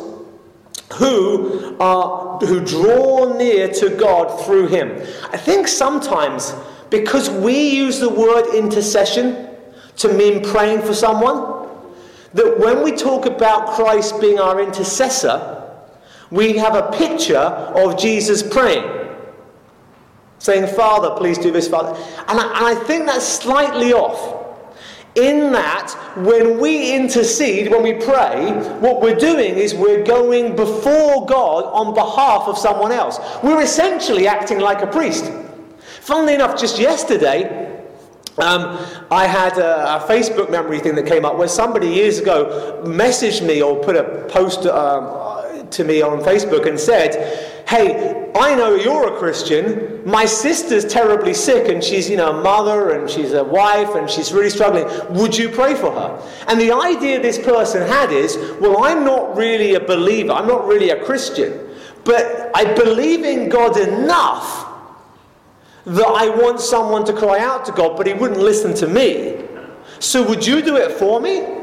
[0.94, 4.92] who are who draw near to God through him.
[5.32, 6.54] I think sometimes
[6.92, 9.50] because we use the word intercession
[9.98, 11.68] to mean praying for someone,
[12.34, 15.58] that when we talk about Christ being our intercessor,
[16.30, 19.00] we have a picture of Jesus praying.
[20.40, 21.98] Saying, Father, please do this, Father.
[22.28, 24.41] And I, and I think that's slightly off.
[25.16, 31.26] In that, when we intercede, when we pray, what we're doing is we're going before
[31.26, 33.20] God on behalf of someone else.
[33.44, 35.30] We're essentially acting like a priest.
[36.00, 37.84] Funnily enough, just yesterday,
[38.38, 38.78] um,
[39.12, 43.46] I had a, a, Facebook memory thing that came up where somebody years ago messaged
[43.46, 45.04] me or put a post um,
[45.72, 50.02] to me on Facebook and said, Hey, I know you're a Christian.
[50.06, 54.10] My sister's terribly sick and she's, you know, a mother and she's a wife and
[54.10, 54.88] she's really struggling.
[55.16, 56.22] Would you pray for her?
[56.48, 60.32] And the idea this person had is, well, I'm not really a believer.
[60.32, 61.70] I'm not really a Christian.
[62.04, 64.68] But I believe in God enough
[65.86, 69.46] that I want someone to cry out to God, but he wouldn't listen to me.
[70.00, 71.61] So would you do it for me?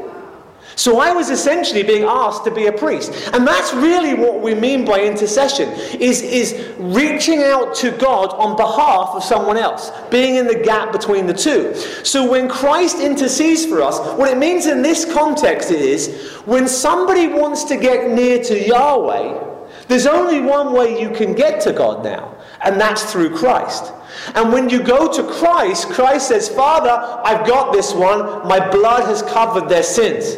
[0.79, 3.11] So I was essentially being asked to be a priest.
[3.33, 5.67] And that's really what we mean by intercession,
[5.99, 10.93] is, is reaching out to God on behalf of someone else, being in the gap
[10.93, 11.75] between the two.
[12.05, 17.27] So when Christ intercedes for us, what it means in this context is when somebody
[17.27, 19.47] wants to get near to Yahweh,
[19.89, 23.91] there's only one way you can get to God now, and that's through Christ.
[24.33, 26.91] And when you go to Christ, Christ says, Father,
[27.25, 28.47] I've got this one.
[28.47, 30.37] My blood has covered their sins.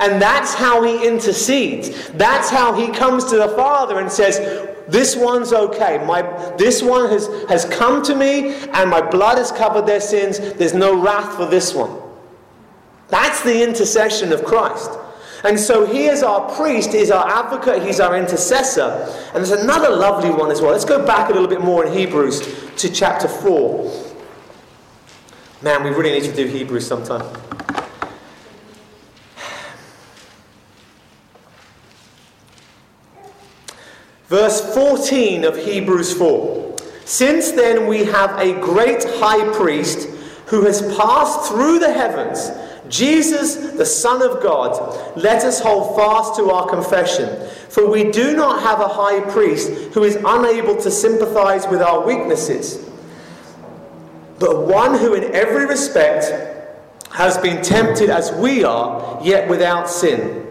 [0.00, 2.08] And that's how he intercedes.
[2.10, 4.38] That's how he comes to the Father and says,
[4.88, 6.02] This one's okay.
[6.06, 6.22] My,
[6.56, 10.38] this one has, has come to me, and my blood has covered their sins.
[10.38, 12.00] There's no wrath for this one.
[13.08, 14.90] That's the intercession of Christ.
[15.44, 19.06] And so he is our priest, he's our advocate, he's our intercessor.
[19.34, 20.72] And there's another lovely one as well.
[20.72, 24.16] Let's go back a little bit more in Hebrews to chapter 4.
[25.62, 27.26] Man, we really need to do Hebrews sometime.
[34.30, 36.76] Verse 14 of Hebrews 4.
[37.04, 40.08] Since then we have a great high priest
[40.46, 42.52] who has passed through the heavens,
[42.88, 45.16] Jesus, the Son of God.
[45.16, 47.44] Let us hold fast to our confession.
[47.70, 52.06] For we do not have a high priest who is unable to sympathize with our
[52.06, 52.88] weaknesses,
[54.38, 56.32] but one who in every respect
[57.10, 60.46] has been tempted as we are, yet without sin.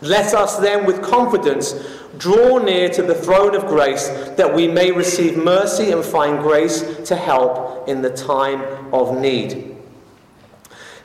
[0.00, 1.74] Let us then with confidence
[2.20, 6.82] Draw near to the throne of grace that we may receive mercy and find grace
[7.08, 9.74] to help in the time of need.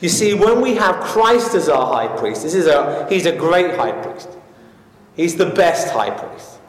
[0.02, 3.34] You see, when we have Christ as our high priest, this is a, he's a
[3.36, 4.28] great high priest.
[5.16, 6.60] He's the best high priest.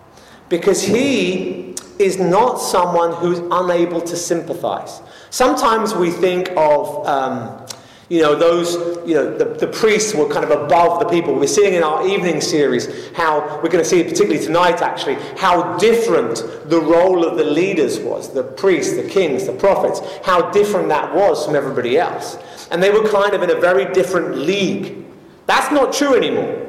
[0.48, 5.02] Because he is not someone who's unable to sympathize.
[5.30, 7.65] Sometimes we think of um,
[8.08, 8.74] you know, those,
[9.08, 11.34] you know, the, the priests were kind of above the people.
[11.34, 15.76] We're seeing in our evening series how, we're going to see particularly tonight actually, how
[15.76, 20.88] different the role of the leaders was the priests, the kings, the prophets, how different
[20.88, 22.38] that was from everybody else.
[22.70, 25.04] And they were kind of in a very different league.
[25.46, 26.64] That's not true anymore.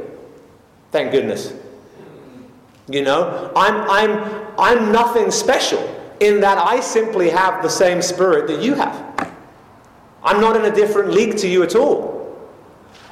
[0.91, 1.53] Thank goodness.
[2.89, 5.83] You know, I'm, I'm, I'm nothing special
[6.19, 9.35] in that I simply have the same spirit that you have.
[10.27, 12.17] I'm not in a different league to you at all.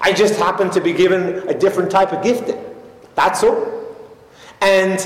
[0.01, 2.61] I just happen to be given a different type of gifting.
[3.15, 3.95] That's all.
[4.59, 4.99] And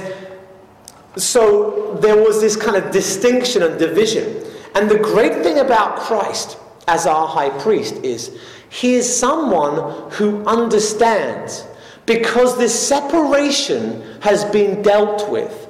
[1.16, 4.44] so there was this kind of distinction and division.
[4.74, 10.44] And the great thing about Christ as our high priest is he is someone who
[10.46, 11.68] understands
[12.08, 15.68] because this separation has been dealt with.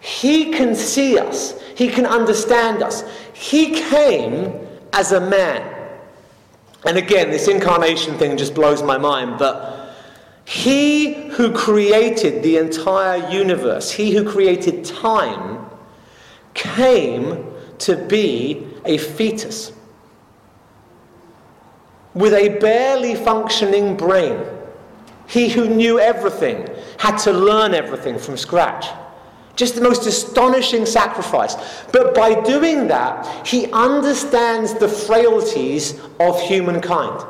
[0.00, 3.04] He can see us, he can understand us.
[3.34, 5.73] He came as a man.
[6.86, 9.94] And again, this incarnation thing just blows my mind, but
[10.44, 15.64] he who created the entire universe, he who created time,
[16.52, 19.72] came to be a fetus
[22.14, 24.38] with a barely functioning brain.
[25.26, 26.68] He who knew everything
[26.98, 28.86] had to learn everything from scratch.
[29.56, 31.54] Just the most astonishing sacrifice.
[31.92, 37.24] But by doing that, he understands the frailties of humankind.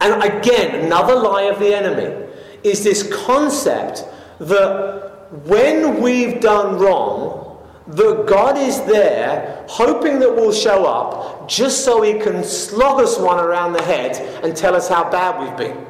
[0.00, 2.26] And again, another lie of the enemy
[2.62, 4.04] is this concept
[4.40, 7.44] that when we've done wrong,
[7.88, 13.18] that God is there hoping that we'll show up just so he can slog us
[13.18, 15.86] one around the head and tell us how bad we've been.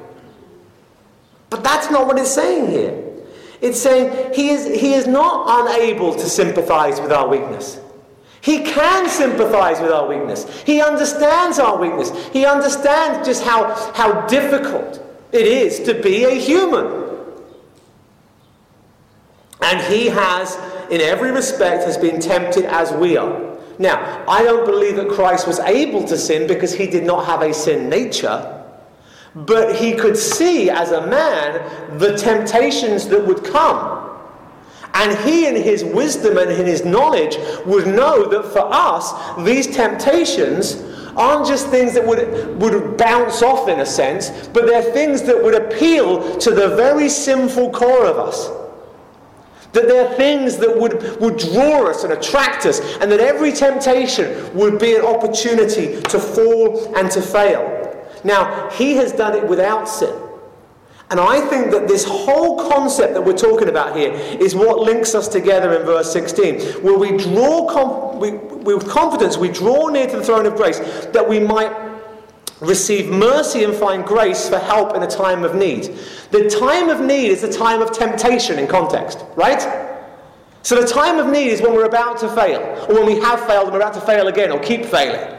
[1.49, 3.05] But that's not what it's saying here.
[3.61, 7.80] It's saying he is, he is not unable to sympathize with our weakness.
[8.40, 10.62] He can sympathize with our weakness.
[10.62, 12.12] He understands our weakness.
[12.28, 15.02] He understands just how, how difficult
[15.32, 17.07] it is to be a human.
[19.62, 20.57] And he has,
[20.90, 23.57] in every respect, has been tempted as we are.
[23.78, 27.42] Now, I don't believe that Christ was able to sin because he did not have
[27.42, 28.64] a sin nature.
[29.37, 34.03] But he could see as a man the temptations that would come.
[34.95, 39.12] And he, in his wisdom and in his knowledge, would know that for us,
[39.45, 40.82] these temptations
[41.16, 45.43] aren't just things that would, would bounce off in a sense, but they're things that
[45.43, 48.49] would appeal to the very sinful core of us.
[49.72, 54.55] That they're things that would, would draw us and attract us, and that every temptation
[54.57, 57.76] would be an opportunity to fall and to fail.
[58.27, 60.14] Now, he has done it without sin.
[61.11, 65.14] And I think that this whole concept that we're talking about here is what links
[65.14, 70.09] us together in verse 16, where we draw, com- we, with confidence, we draw near
[70.09, 70.81] to the throne of grace
[71.12, 71.72] that we might
[72.61, 75.97] receive mercy and find grace for help in a time of need.
[76.33, 79.62] The time of need is the time of temptation in context, right?
[80.62, 83.47] So the time of need is when we're about to fail, or when we have
[83.47, 85.36] failed and we're about to fail again, or keep failing.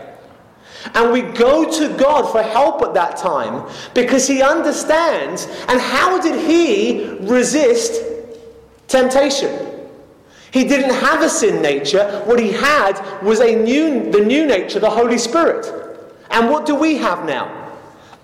[0.93, 5.45] And we go to God for help at that time because He understands.
[5.67, 8.01] And how did He resist
[8.87, 9.67] temptation?
[10.51, 12.23] He didn't have a sin nature.
[12.25, 15.67] What he had was a new, the new nature, the Holy Spirit.
[16.31, 17.75] And what do we have now?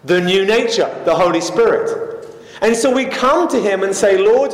[0.06, 2.28] The new nature, the Holy Spirit.
[2.62, 4.54] And so we come to him and say, Lord,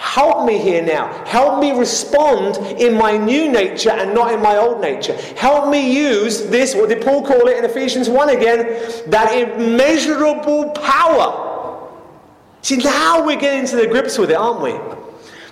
[0.00, 1.12] Help me here now.
[1.26, 5.12] Help me respond in my new nature and not in my old nature.
[5.36, 8.60] Help me use this, what did Paul call it in Ephesians 1 again?
[9.10, 11.90] That immeasurable power.
[12.62, 14.72] See, now we're getting to the grips with it, aren't we?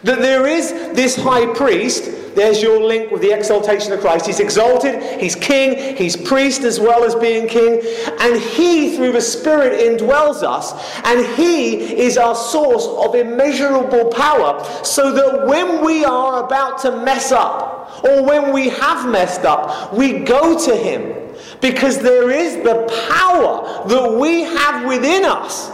[0.05, 4.25] That there is this high priest there's your link with the exaltation of Christ.
[4.27, 7.83] He's exalted, he's king, he's priest as well as being king,
[8.21, 10.73] and he, through the Spirit, indwells us,
[11.05, 16.97] and he is our source of immeasurable power, so that when we are about to
[17.03, 21.15] mess up, or when we have messed up, we go to him.
[21.61, 25.71] Because there is the power that we have within us.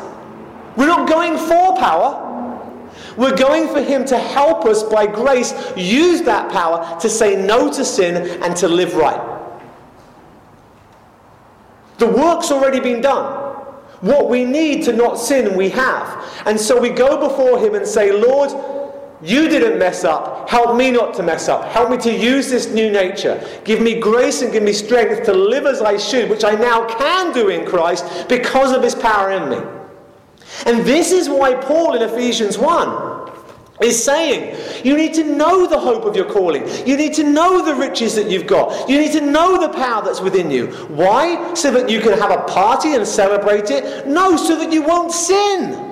[0.78, 2.33] We're not going for power.
[3.16, 7.72] We're going for Him to help us by grace use that power to say no
[7.72, 9.34] to sin and to live right.
[11.98, 13.42] The work's already been done.
[14.00, 16.42] What we need to not sin, we have.
[16.44, 18.50] And so we go before Him and say, Lord,
[19.22, 20.50] you didn't mess up.
[20.50, 21.64] Help me not to mess up.
[21.72, 23.42] Help me to use this new nature.
[23.64, 26.86] Give me grace and give me strength to live as I should, which I now
[26.86, 29.83] can do in Christ because of His power in me.
[30.66, 33.32] And this is why Paul in Ephesians 1
[33.82, 36.66] is saying you need to know the hope of your calling.
[36.86, 38.88] You need to know the riches that you've got.
[38.88, 40.68] You need to know the power that's within you.
[40.88, 41.54] Why?
[41.54, 44.06] So that you can have a party and celebrate it?
[44.06, 45.90] No, so that you won't sin.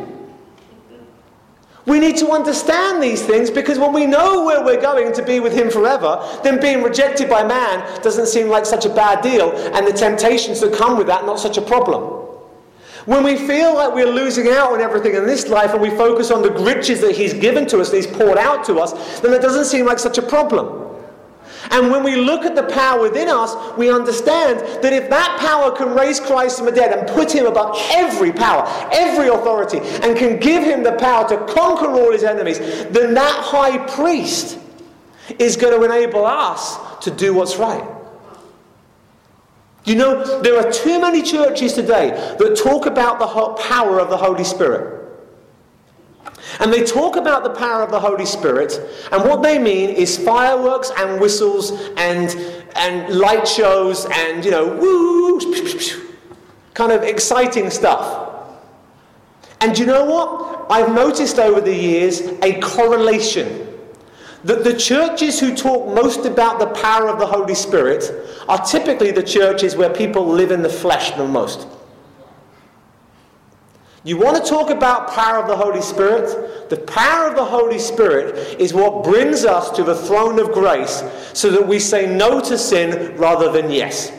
[1.84, 5.40] We need to understand these things because when we know where we're going to be
[5.40, 9.50] with Him forever, then being rejected by man doesn't seem like such a bad deal,
[9.74, 12.21] and the temptations that come with that, not such a problem.
[13.04, 16.30] When we feel like we're losing out on everything in this life and we focus
[16.30, 19.32] on the riches that He's given to us, that He's poured out to us, then
[19.32, 20.82] it doesn't seem like such a problem.
[21.70, 25.74] And when we look at the power within us, we understand that if that power
[25.74, 30.16] can raise Christ from the dead and put him above every power, every authority, and
[30.16, 32.58] can give him the power to conquer all his enemies,
[32.90, 34.58] then that high priest
[35.38, 38.01] is going to enable us to do what's right.
[39.84, 43.26] You know, there are too many churches today that talk about the
[43.62, 45.00] power of the Holy Spirit.
[46.60, 48.78] And they talk about the power of the Holy Spirit,
[49.10, 52.30] and what they mean is fireworks and whistles and,
[52.76, 55.40] and light shows and, you know, woo,
[56.74, 58.28] kind of exciting stuff.
[59.60, 60.66] And you know what?
[60.70, 63.71] I've noticed over the years a correlation
[64.44, 68.10] that the churches who talk most about the power of the Holy Spirit
[68.48, 71.68] are typically the churches where people live in the flesh the most.
[74.04, 76.68] You want to talk about power of the Holy Spirit?
[76.70, 81.04] The power of the Holy Spirit is what brings us to the throne of grace
[81.34, 84.10] so that we say no to sin rather than yes.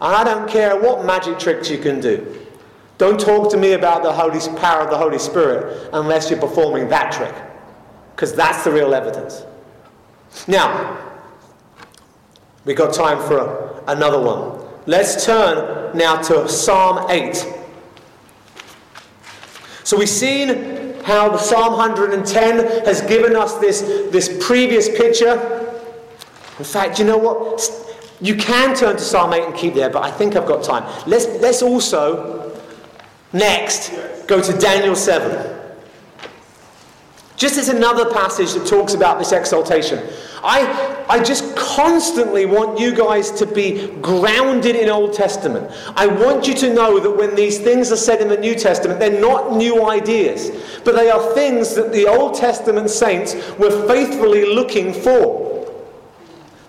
[0.00, 2.45] And I don't care what magic tricks you can do.
[2.98, 6.88] Don't talk to me about the Holy power of the Holy Spirit unless you're performing
[6.88, 7.34] that trick,
[8.14, 9.44] because that's the real evidence.
[10.48, 10.98] Now,
[12.64, 14.66] we've got time for another one.
[14.86, 17.54] Let's turn now to Psalm 8.
[19.84, 25.74] So we've seen how the Psalm 110 has given us this, this previous picture.
[26.58, 27.70] In fact, you know what?
[28.20, 30.84] You can turn to Psalm 8 and keep there, but I think I've got time.
[31.06, 32.45] Let's, let's also
[33.32, 33.92] Next,
[34.26, 35.54] go to Daniel 7.
[37.36, 40.02] Just as another passage that talks about this exaltation.
[40.42, 45.70] I, I just constantly want you guys to be grounded in Old Testament.
[45.96, 49.00] I want you to know that when these things are said in the New Testament,
[49.00, 50.50] they're not new ideas,
[50.84, 55.55] but they are things that the Old Testament saints were faithfully looking for.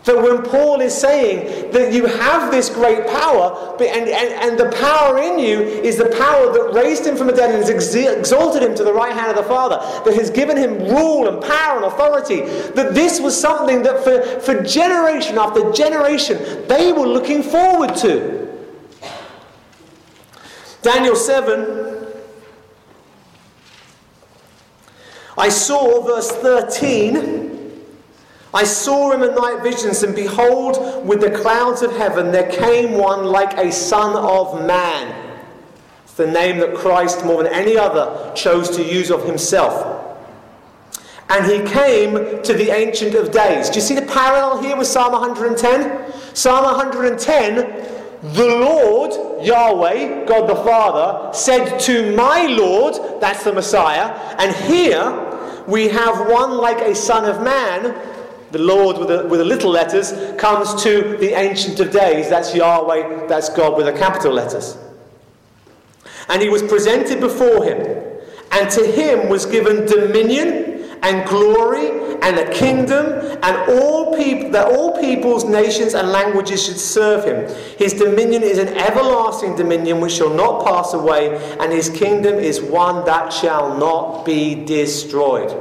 [0.08, 4.72] That when Paul is saying that you have this great power, and, and, and the
[4.78, 8.64] power in you is the power that raised him from the dead and has exalted
[8.64, 11.76] him to the right hand of the Father, that has given him rule and power
[11.76, 12.40] and authority,
[12.72, 16.38] that this was something that for, for generation after generation
[16.70, 18.48] they were looking forward to.
[20.82, 22.08] Daniel 7.
[25.38, 27.37] I saw, verse 13.
[28.58, 32.50] I saw him in the night visions, and behold, with the clouds of heaven there
[32.50, 35.38] came one like a son of man.
[36.04, 40.18] It's the name that Christ, more than any other, chose to use of himself.
[41.30, 43.70] And he came to the Ancient of Days.
[43.70, 46.12] Do you see the parallel here with Psalm 110?
[46.36, 47.56] Psalm 110,
[48.34, 55.64] the Lord, Yahweh, God the Father, said to my Lord, that's the Messiah, and here
[55.68, 58.16] we have one like a son of man
[58.52, 62.30] the Lord with the, with the little letters comes to the Ancient of Days.
[62.30, 64.78] That's Yahweh, that's God with the capital letters.
[66.30, 67.80] And he was presented before him,
[68.52, 71.90] and to him was given dominion and glory
[72.22, 73.06] and a kingdom,
[73.44, 77.56] and all people that all peoples, nations, and languages should serve him.
[77.78, 82.60] His dominion is an everlasting dominion which shall not pass away, and his kingdom is
[82.60, 85.56] one that shall not be destroyed.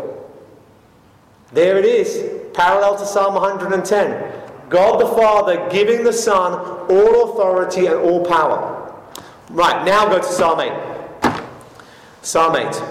[1.53, 4.69] There it is parallel to Psalm 110.
[4.69, 6.53] God the Father giving the Son
[6.91, 8.95] all authority and all power.
[9.51, 11.43] Right, now go to Psalm 8.
[12.23, 12.83] Psalm 8.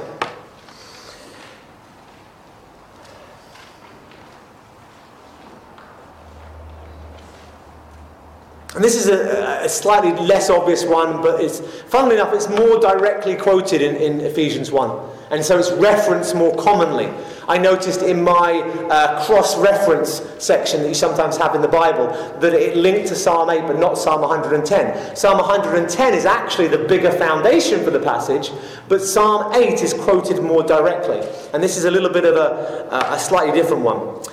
[8.76, 12.78] And this is a, a, slightly less obvious one, but it's, funnily enough, it's more
[12.78, 15.15] directly quoted in, in Ephesians 1.
[15.32, 17.12] And so it's referenced more commonly.
[17.48, 22.08] I noticed in my uh, cross reference section that you sometimes have in the Bible
[22.40, 25.16] that it linked to Psalm 8 but not Psalm 110.
[25.16, 28.52] Psalm 110 is actually the bigger foundation for the passage,
[28.88, 31.22] but Psalm 8 is quoted more directly.
[31.54, 34.24] And this is a little bit of a, a slightly different one.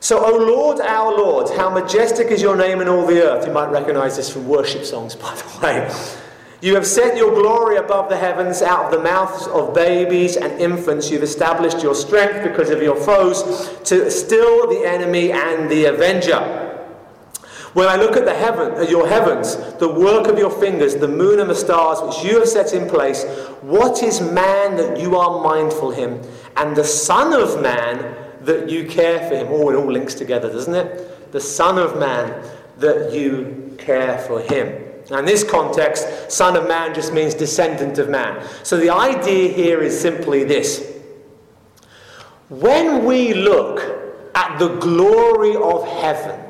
[0.00, 3.46] So, O Lord, our Lord, how majestic is your name in all the earth.
[3.46, 6.25] You might recognize this from worship songs, by the way.
[6.62, 10.58] You have set your glory above the heavens, out of the mouths of babies and
[10.60, 11.10] infants.
[11.10, 16.62] You've established your strength because of your foes to still the enemy and the avenger.
[17.74, 21.06] When I look at the heaven, at your heavens, the work of your fingers, the
[21.06, 23.22] moon and the stars which you have set in place,
[23.60, 26.22] what is man that you are mindful him,
[26.56, 29.48] and the Son of Man that you care for him?
[29.50, 31.32] Oh, it all links together, doesn't it?
[31.32, 32.42] The Son of Man
[32.78, 34.85] that you care for him.
[35.10, 38.44] In this context, Son of Man just means descendant of man.
[38.64, 40.92] So the idea here is simply this.
[42.48, 43.80] When we look
[44.34, 46.40] at the glory of heaven,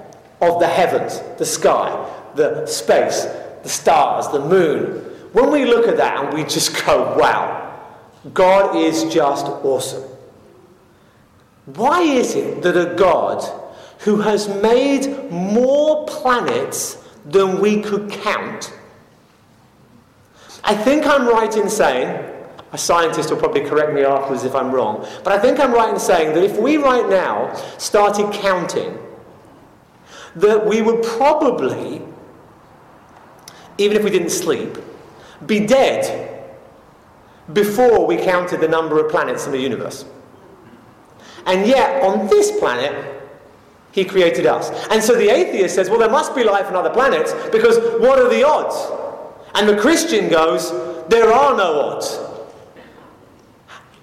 [0.40, 3.24] of the heavens, the sky, the space,
[3.62, 5.02] the stars, the moon,
[5.32, 7.62] when we look at that and we just go, wow,
[8.32, 10.04] God is just awesome.
[11.66, 13.44] Why is it that a God
[14.00, 18.72] who has made more planets than we could count.
[20.64, 22.32] I think I'm right in saying,
[22.72, 25.90] a scientist will probably correct me afterwards if I'm wrong, but I think I'm right
[25.92, 28.98] in saying that if we right now started counting,
[30.36, 32.02] that we would probably,
[33.78, 34.76] even if we didn't sleep,
[35.46, 36.54] be dead
[37.52, 40.04] before we counted the number of planets in the universe.
[41.46, 43.15] And yet, on this planet,
[43.96, 44.68] he created us.
[44.90, 48.18] And so the atheist says, well, there must be life on other planets because what
[48.18, 48.76] are the odds?
[49.54, 50.70] And the Christian goes,
[51.08, 52.20] there are no odds.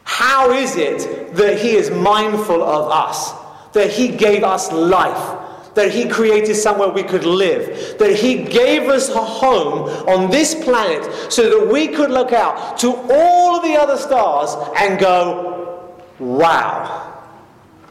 [0.03, 3.33] How is it that he is mindful of us?
[3.73, 5.39] That he gave us life?
[5.75, 7.99] That he created somewhere we could live?
[7.99, 12.79] That he gave us a home on this planet so that we could look out
[12.79, 17.13] to all of the other stars and go, wow.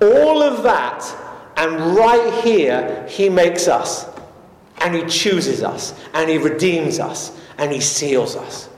[0.00, 1.22] All of that
[1.62, 4.10] and right here, he makes us.
[4.78, 5.94] And he chooses us.
[6.12, 7.40] And he redeems us.
[7.56, 8.68] And he seals us.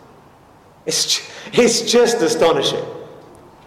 [0.85, 2.85] It's, it's just astonishing.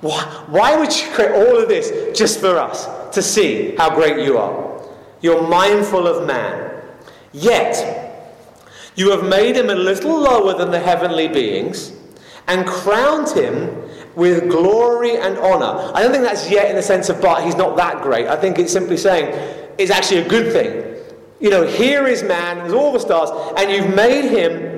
[0.02, 2.86] Why, why would you create all of this just for us?
[3.16, 4.84] To see how great you are.
[5.22, 6.80] You're mindful of man.
[7.34, 8.30] Yet,
[8.96, 11.92] you have made him a little lower than the heavenly beings
[12.46, 15.92] and crowned him with glory and honor.
[15.94, 18.28] I don't think that's yet in the sense of, but he's not that great.
[18.28, 19.28] I think it's simply saying
[19.78, 20.96] it's actually a good thing.
[21.40, 24.76] You know, here is man, there's all the stars, and you've made him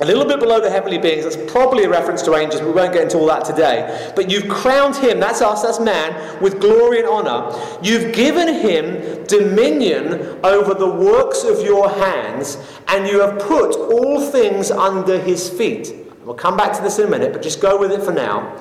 [0.00, 1.24] a little bit below the heavenly beings.
[1.24, 2.62] That's probably a reference to angels.
[2.62, 4.12] We won't get into all that today.
[4.14, 7.52] But you've crowned him, that's us, that's man, with glory and honor.
[7.82, 12.56] You've given him dominion over the works of your hands,
[12.86, 16.09] and you have put all things under his feet.
[16.30, 18.56] We'll come back to this in a minute, but just go with it for now.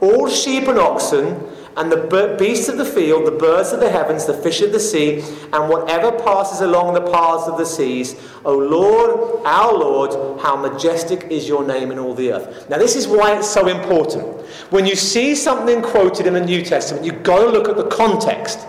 [0.00, 1.38] All sheep and oxen
[1.76, 4.80] and the beasts of the field, the birds of the heavens, the fish of the
[4.80, 5.20] sea,
[5.52, 8.16] and whatever passes along the paths of the seas.
[8.46, 12.70] O Lord, our Lord, how majestic is your name in all the earth.
[12.70, 14.40] Now, this is why it's so important.
[14.70, 17.88] When you see something quoted in the New Testament, you've got to look at the
[17.88, 18.66] context.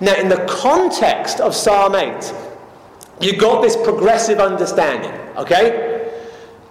[0.00, 2.34] Now, in the context of Psalm 8,
[3.20, 5.93] you've got this progressive understanding, okay?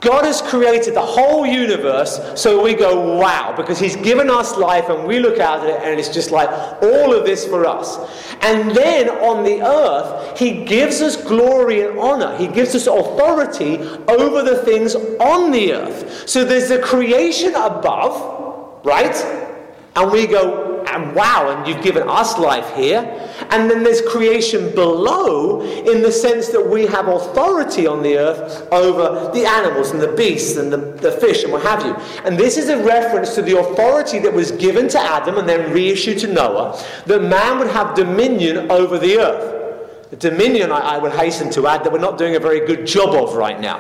[0.04, 4.90] God has created the whole universe so we go, wow, because He's given us life
[4.90, 6.50] and we look out at it and it's just like
[6.84, 7.98] all of this for us.
[8.42, 12.36] And then on the earth, He gives us glory and honor.
[12.38, 13.78] He gives us authority
[14.10, 16.28] over the things on the earth.
[16.30, 19.16] So there's a creation above, right?
[19.96, 23.02] And we go, and wow, and you've given us life here.
[23.50, 28.68] And then there's creation below in the sense that we have authority on the earth
[28.72, 31.94] over the animals and the beasts and the, the fish and what have you.
[32.26, 35.72] And this is a reference to the authority that was given to Adam and then
[35.72, 40.10] reissued to Noah, that man would have dominion over the earth.
[40.12, 42.86] The dominion, I, I would hasten to add, that we're not doing a very good
[42.86, 43.80] job of right now.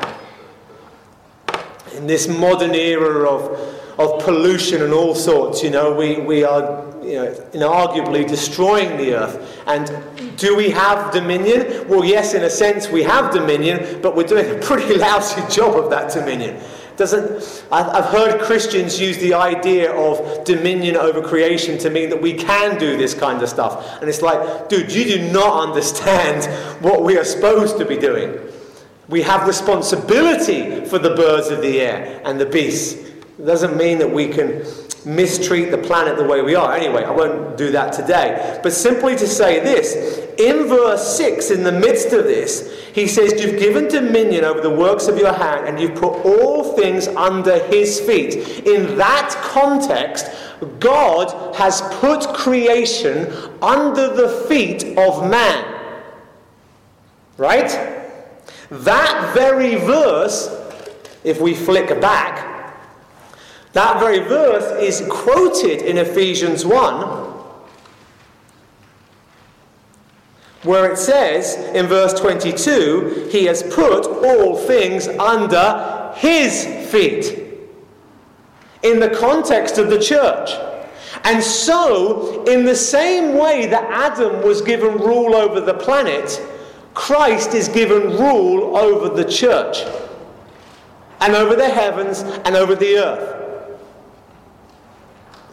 [1.95, 5.63] In this modern era of of pollution and all sorts.
[5.63, 9.61] You know, we, we are you know, arguably destroying the earth.
[9.67, 11.87] And do we have dominion?
[11.87, 15.75] Well, yes, in a sense, we have dominion, but we're doing a pretty lousy job
[15.75, 16.61] of that dominion.
[16.95, 22.33] Doesn't I've heard Christians use the idea of dominion over creation to mean that we
[22.33, 26.45] can do this kind of stuff, and it's like, dude, you do not understand
[26.83, 28.37] what we are supposed to be doing.
[29.09, 32.93] We have responsibility for the birds of the air and the beasts.
[33.39, 34.65] It doesn't mean that we can
[35.05, 36.73] mistreat the planet the way we are.
[36.73, 38.59] Anyway, I won't do that today.
[38.63, 43.43] But simply to say this in verse 6, in the midst of this, he says,
[43.43, 47.59] You've given dominion over the works of your hand, and you've put all things under
[47.65, 48.65] his feet.
[48.67, 50.27] In that context,
[50.79, 53.27] God has put creation
[53.61, 55.81] under the feet of man.
[57.37, 57.69] Right?
[58.69, 60.49] That very verse,
[61.23, 62.52] if we flick back,
[63.73, 67.23] that very verse is quoted in Ephesians 1,
[70.61, 77.39] where it says in verse 22, He has put all things under His feet.
[78.83, 80.51] In the context of the church.
[81.23, 86.41] And so, in the same way that Adam was given rule over the planet,
[86.93, 89.83] Christ is given rule over the church
[91.21, 93.42] and over the heavens and over the earth.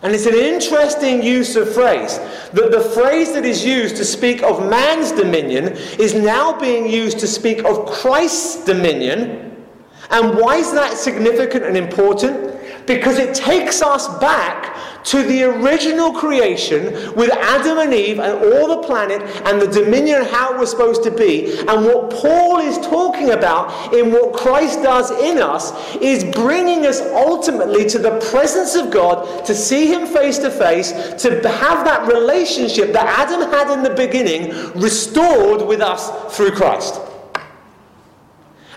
[0.03, 2.19] And it's an interesting use of phrase.
[2.53, 7.19] That the phrase that is used to speak of man's dominion is now being used
[7.21, 9.67] to speak of Christ's dominion.
[10.11, 12.60] And why is that significant and important?
[12.87, 18.69] Because it takes us back to the original creation with Adam and Eve and all
[18.69, 21.59] the planet and the dominion how it was supposed to be.
[21.61, 27.01] And what Paul is talking about in what Christ does in us is bringing us
[27.01, 32.07] ultimately to the presence of God, to see Him face to face, to have that
[32.07, 34.51] relationship that Adam had in the beginning
[34.81, 37.01] restored with us through Christ.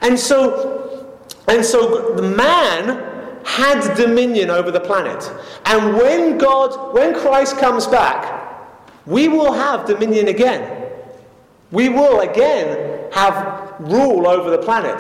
[0.02, 3.13] And so, and so the man
[3.54, 5.32] had dominion over the planet.
[5.66, 8.42] And when God, when Christ comes back,
[9.06, 10.90] we will have dominion again.
[11.70, 15.00] We will again have rule over the planet.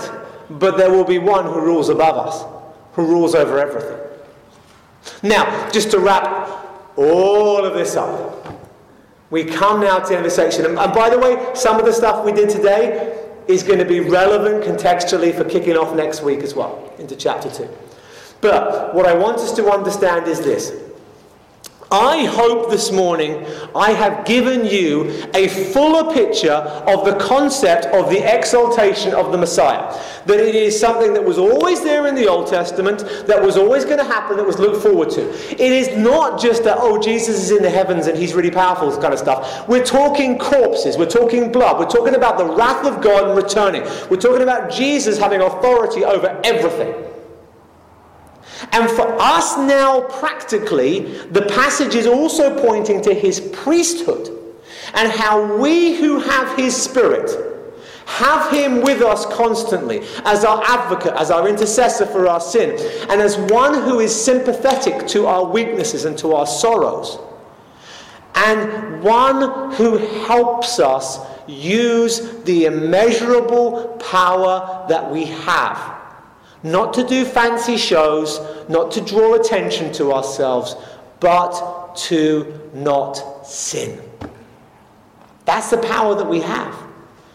[0.51, 2.45] But there will be one who rules above us,
[2.93, 3.97] who rules over everything.
[5.23, 6.47] Now, just to wrap
[6.95, 8.61] all of this up,
[9.31, 10.65] we come now to the end of the section.
[10.65, 13.99] And by the way, some of the stuff we did today is going to be
[13.99, 17.67] relevant contextually for kicking off next week as well, into chapter 2.
[18.43, 20.73] But what I want us to understand is this.
[21.89, 28.09] I hope this morning I have given you a fuller picture of the concept of
[28.09, 29.97] the exaltation of the Messiah.
[30.25, 33.85] That it is something that was always there in the Old Testament, that was always
[33.85, 35.21] going to happen, that was looked forward to.
[35.51, 38.89] It is not just that, oh, Jesus is in the heavens and he's really powerful,
[38.89, 39.69] this kind of stuff.
[39.69, 43.83] We're talking corpses, we're talking blood, we're talking about the wrath of God returning.
[44.09, 47.12] We're talking about Jesus having authority over everything.
[48.71, 51.01] And for us now, practically,
[51.31, 54.29] the passage is also pointing to his priesthood
[54.93, 57.29] and how we who have his spirit
[58.05, 62.71] have him with us constantly as our advocate, as our intercessor for our sin,
[63.09, 67.17] and as one who is sympathetic to our weaknesses and to our sorrows,
[68.35, 75.92] and one who helps us use the immeasurable power that we have.
[76.63, 78.39] Not to do fancy shows,
[78.69, 80.75] not to draw attention to ourselves,
[81.19, 84.01] but to not sin.
[85.45, 86.75] That's the power that we have.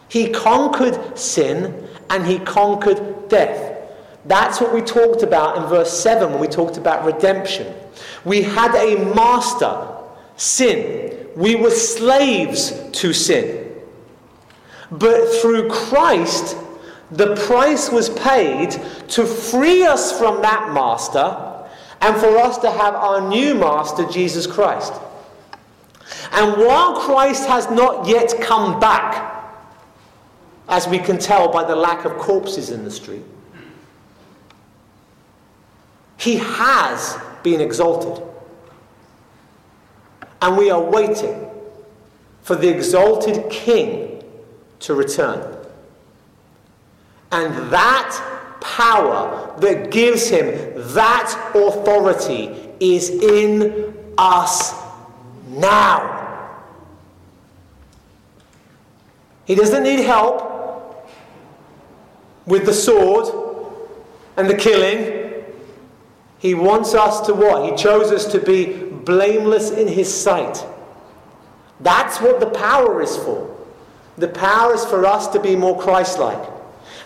[0.08, 3.76] He conquered sin and he conquered death.
[4.24, 7.74] That's what we talked about in verse 7 when we talked about redemption.
[8.24, 9.88] We had a master,
[10.36, 11.28] sin.
[11.36, 13.74] We were slaves to sin.
[14.90, 16.56] But through Christ,
[17.10, 18.70] the price was paid
[19.08, 21.66] to free us from that master
[22.00, 24.92] and for us to have our new master, Jesus Christ.
[26.32, 29.34] And while Christ has not yet come back,
[30.68, 33.24] as we can tell by the lack of corpses in the street,
[36.18, 38.22] he has been exalted.
[40.42, 41.48] And we are waiting
[42.42, 44.22] for the exalted King
[44.80, 45.57] to return.
[47.30, 50.46] And that power that gives him
[50.94, 54.74] that authority is in us
[55.48, 56.18] now.
[59.44, 61.08] He doesn't need help
[62.46, 63.34] with the sword
[64.36, 65.44] and the killing.
[66.38, 67.70] He wants us to what?
[67.70, 70.64] He chose us to be blameless in His sight.
[71.80, 73.56] That's what the power is for.
[74.16, 76.57] The power is for us to be more Christ like.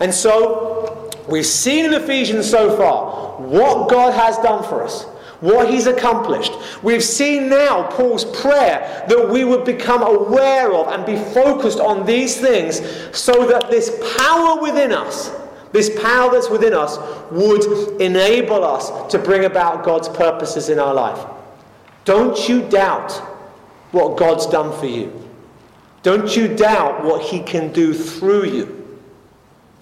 [0.02, 5.06] And so, we've seen in Ephesians so far what God has done for us
[5.42, 6.52] what he's accomplished.
[6.84, 12.06] We've seen now Paul's prayer that we would become aware of and be focused on
[12.06, 12.80] these things
[13.10, 15.32] so that this power within us,
[15.72, 16.96] this power that's within us,
[17.32, 21.26] would enable us to bring about God's purposes in our life.
[22.04, 23.10] Don't you doubt
[23.90, 25.28] what God's done for you.
[26.04, 28.81] Don't you doubt what he can do through you.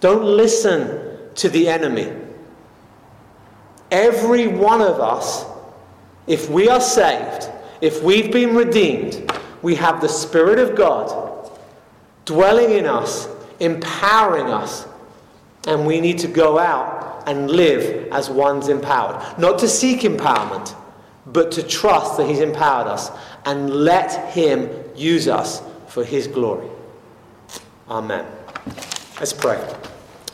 [0.01, 2.13] Don't listen to the enemy.
[3.91, 5.45] Every one of us
[6.31, 9.33] if we are saved, if we've been redeemed,
[9.63, 11.51] we have the Spirit of God
[12.25, 13.29] dwelling in us,
[13.59, 14.87] empowering us,
[15.67, 19.39] and we need to go out and live as one's empowered.
[19.41, 20.75] Not to seek empowerment,
[21.27, 23.11] but to trust that He's empowered us
[23.45, 26.69] and let Him use us for His glory.
[27.89, 28.25] Amen.
[29.19, 29.59] Let's pray.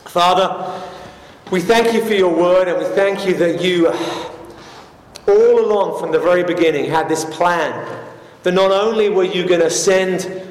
[0.07, 0.81] Father,
[1.51, 3.87] we thank you for your word and we thank you that you
[5.27, 8.05] all along from the very beginning had this plan
[8.43, 10.41] that not only were you going to send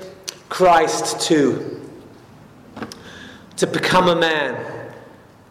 [0.50, 1.72] Christ to
[3.56, 4.92] to become a man,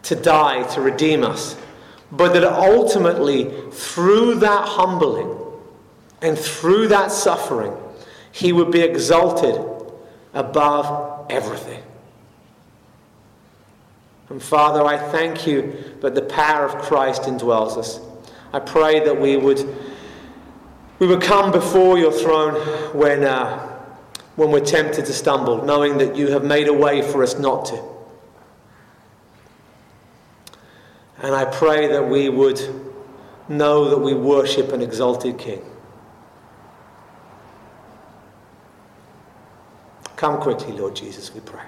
[0.04, 1.56] to die, to redeem us,
[2.12, 5.36] but that ultimately through that humbling
[6.22, 7.76] and through that suffering,
[8.30, 9.60] he would be exalted
[10.32, 11.82] above everything.
[14.28, 18.00] And Father, I thank you that the power of Christ indwells us.
[18.52, 19.64] I pray that we would,
[20.98, 22.54] we would come before your throne
[22.96, 23.58] when, uh,
[24.34, 27.66] when we're tempted to stumble, knowing that you have made a way for us not
[27.66, 27.82] to.
[31.22, 32.60] And I pray that we would
[33.48, 35.62] know that we worship an exalted King.
[40.16, 41.62] Come quickly, Lord Jesus, we pray.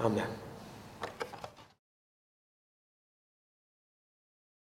[0.00, 0.26] Amen.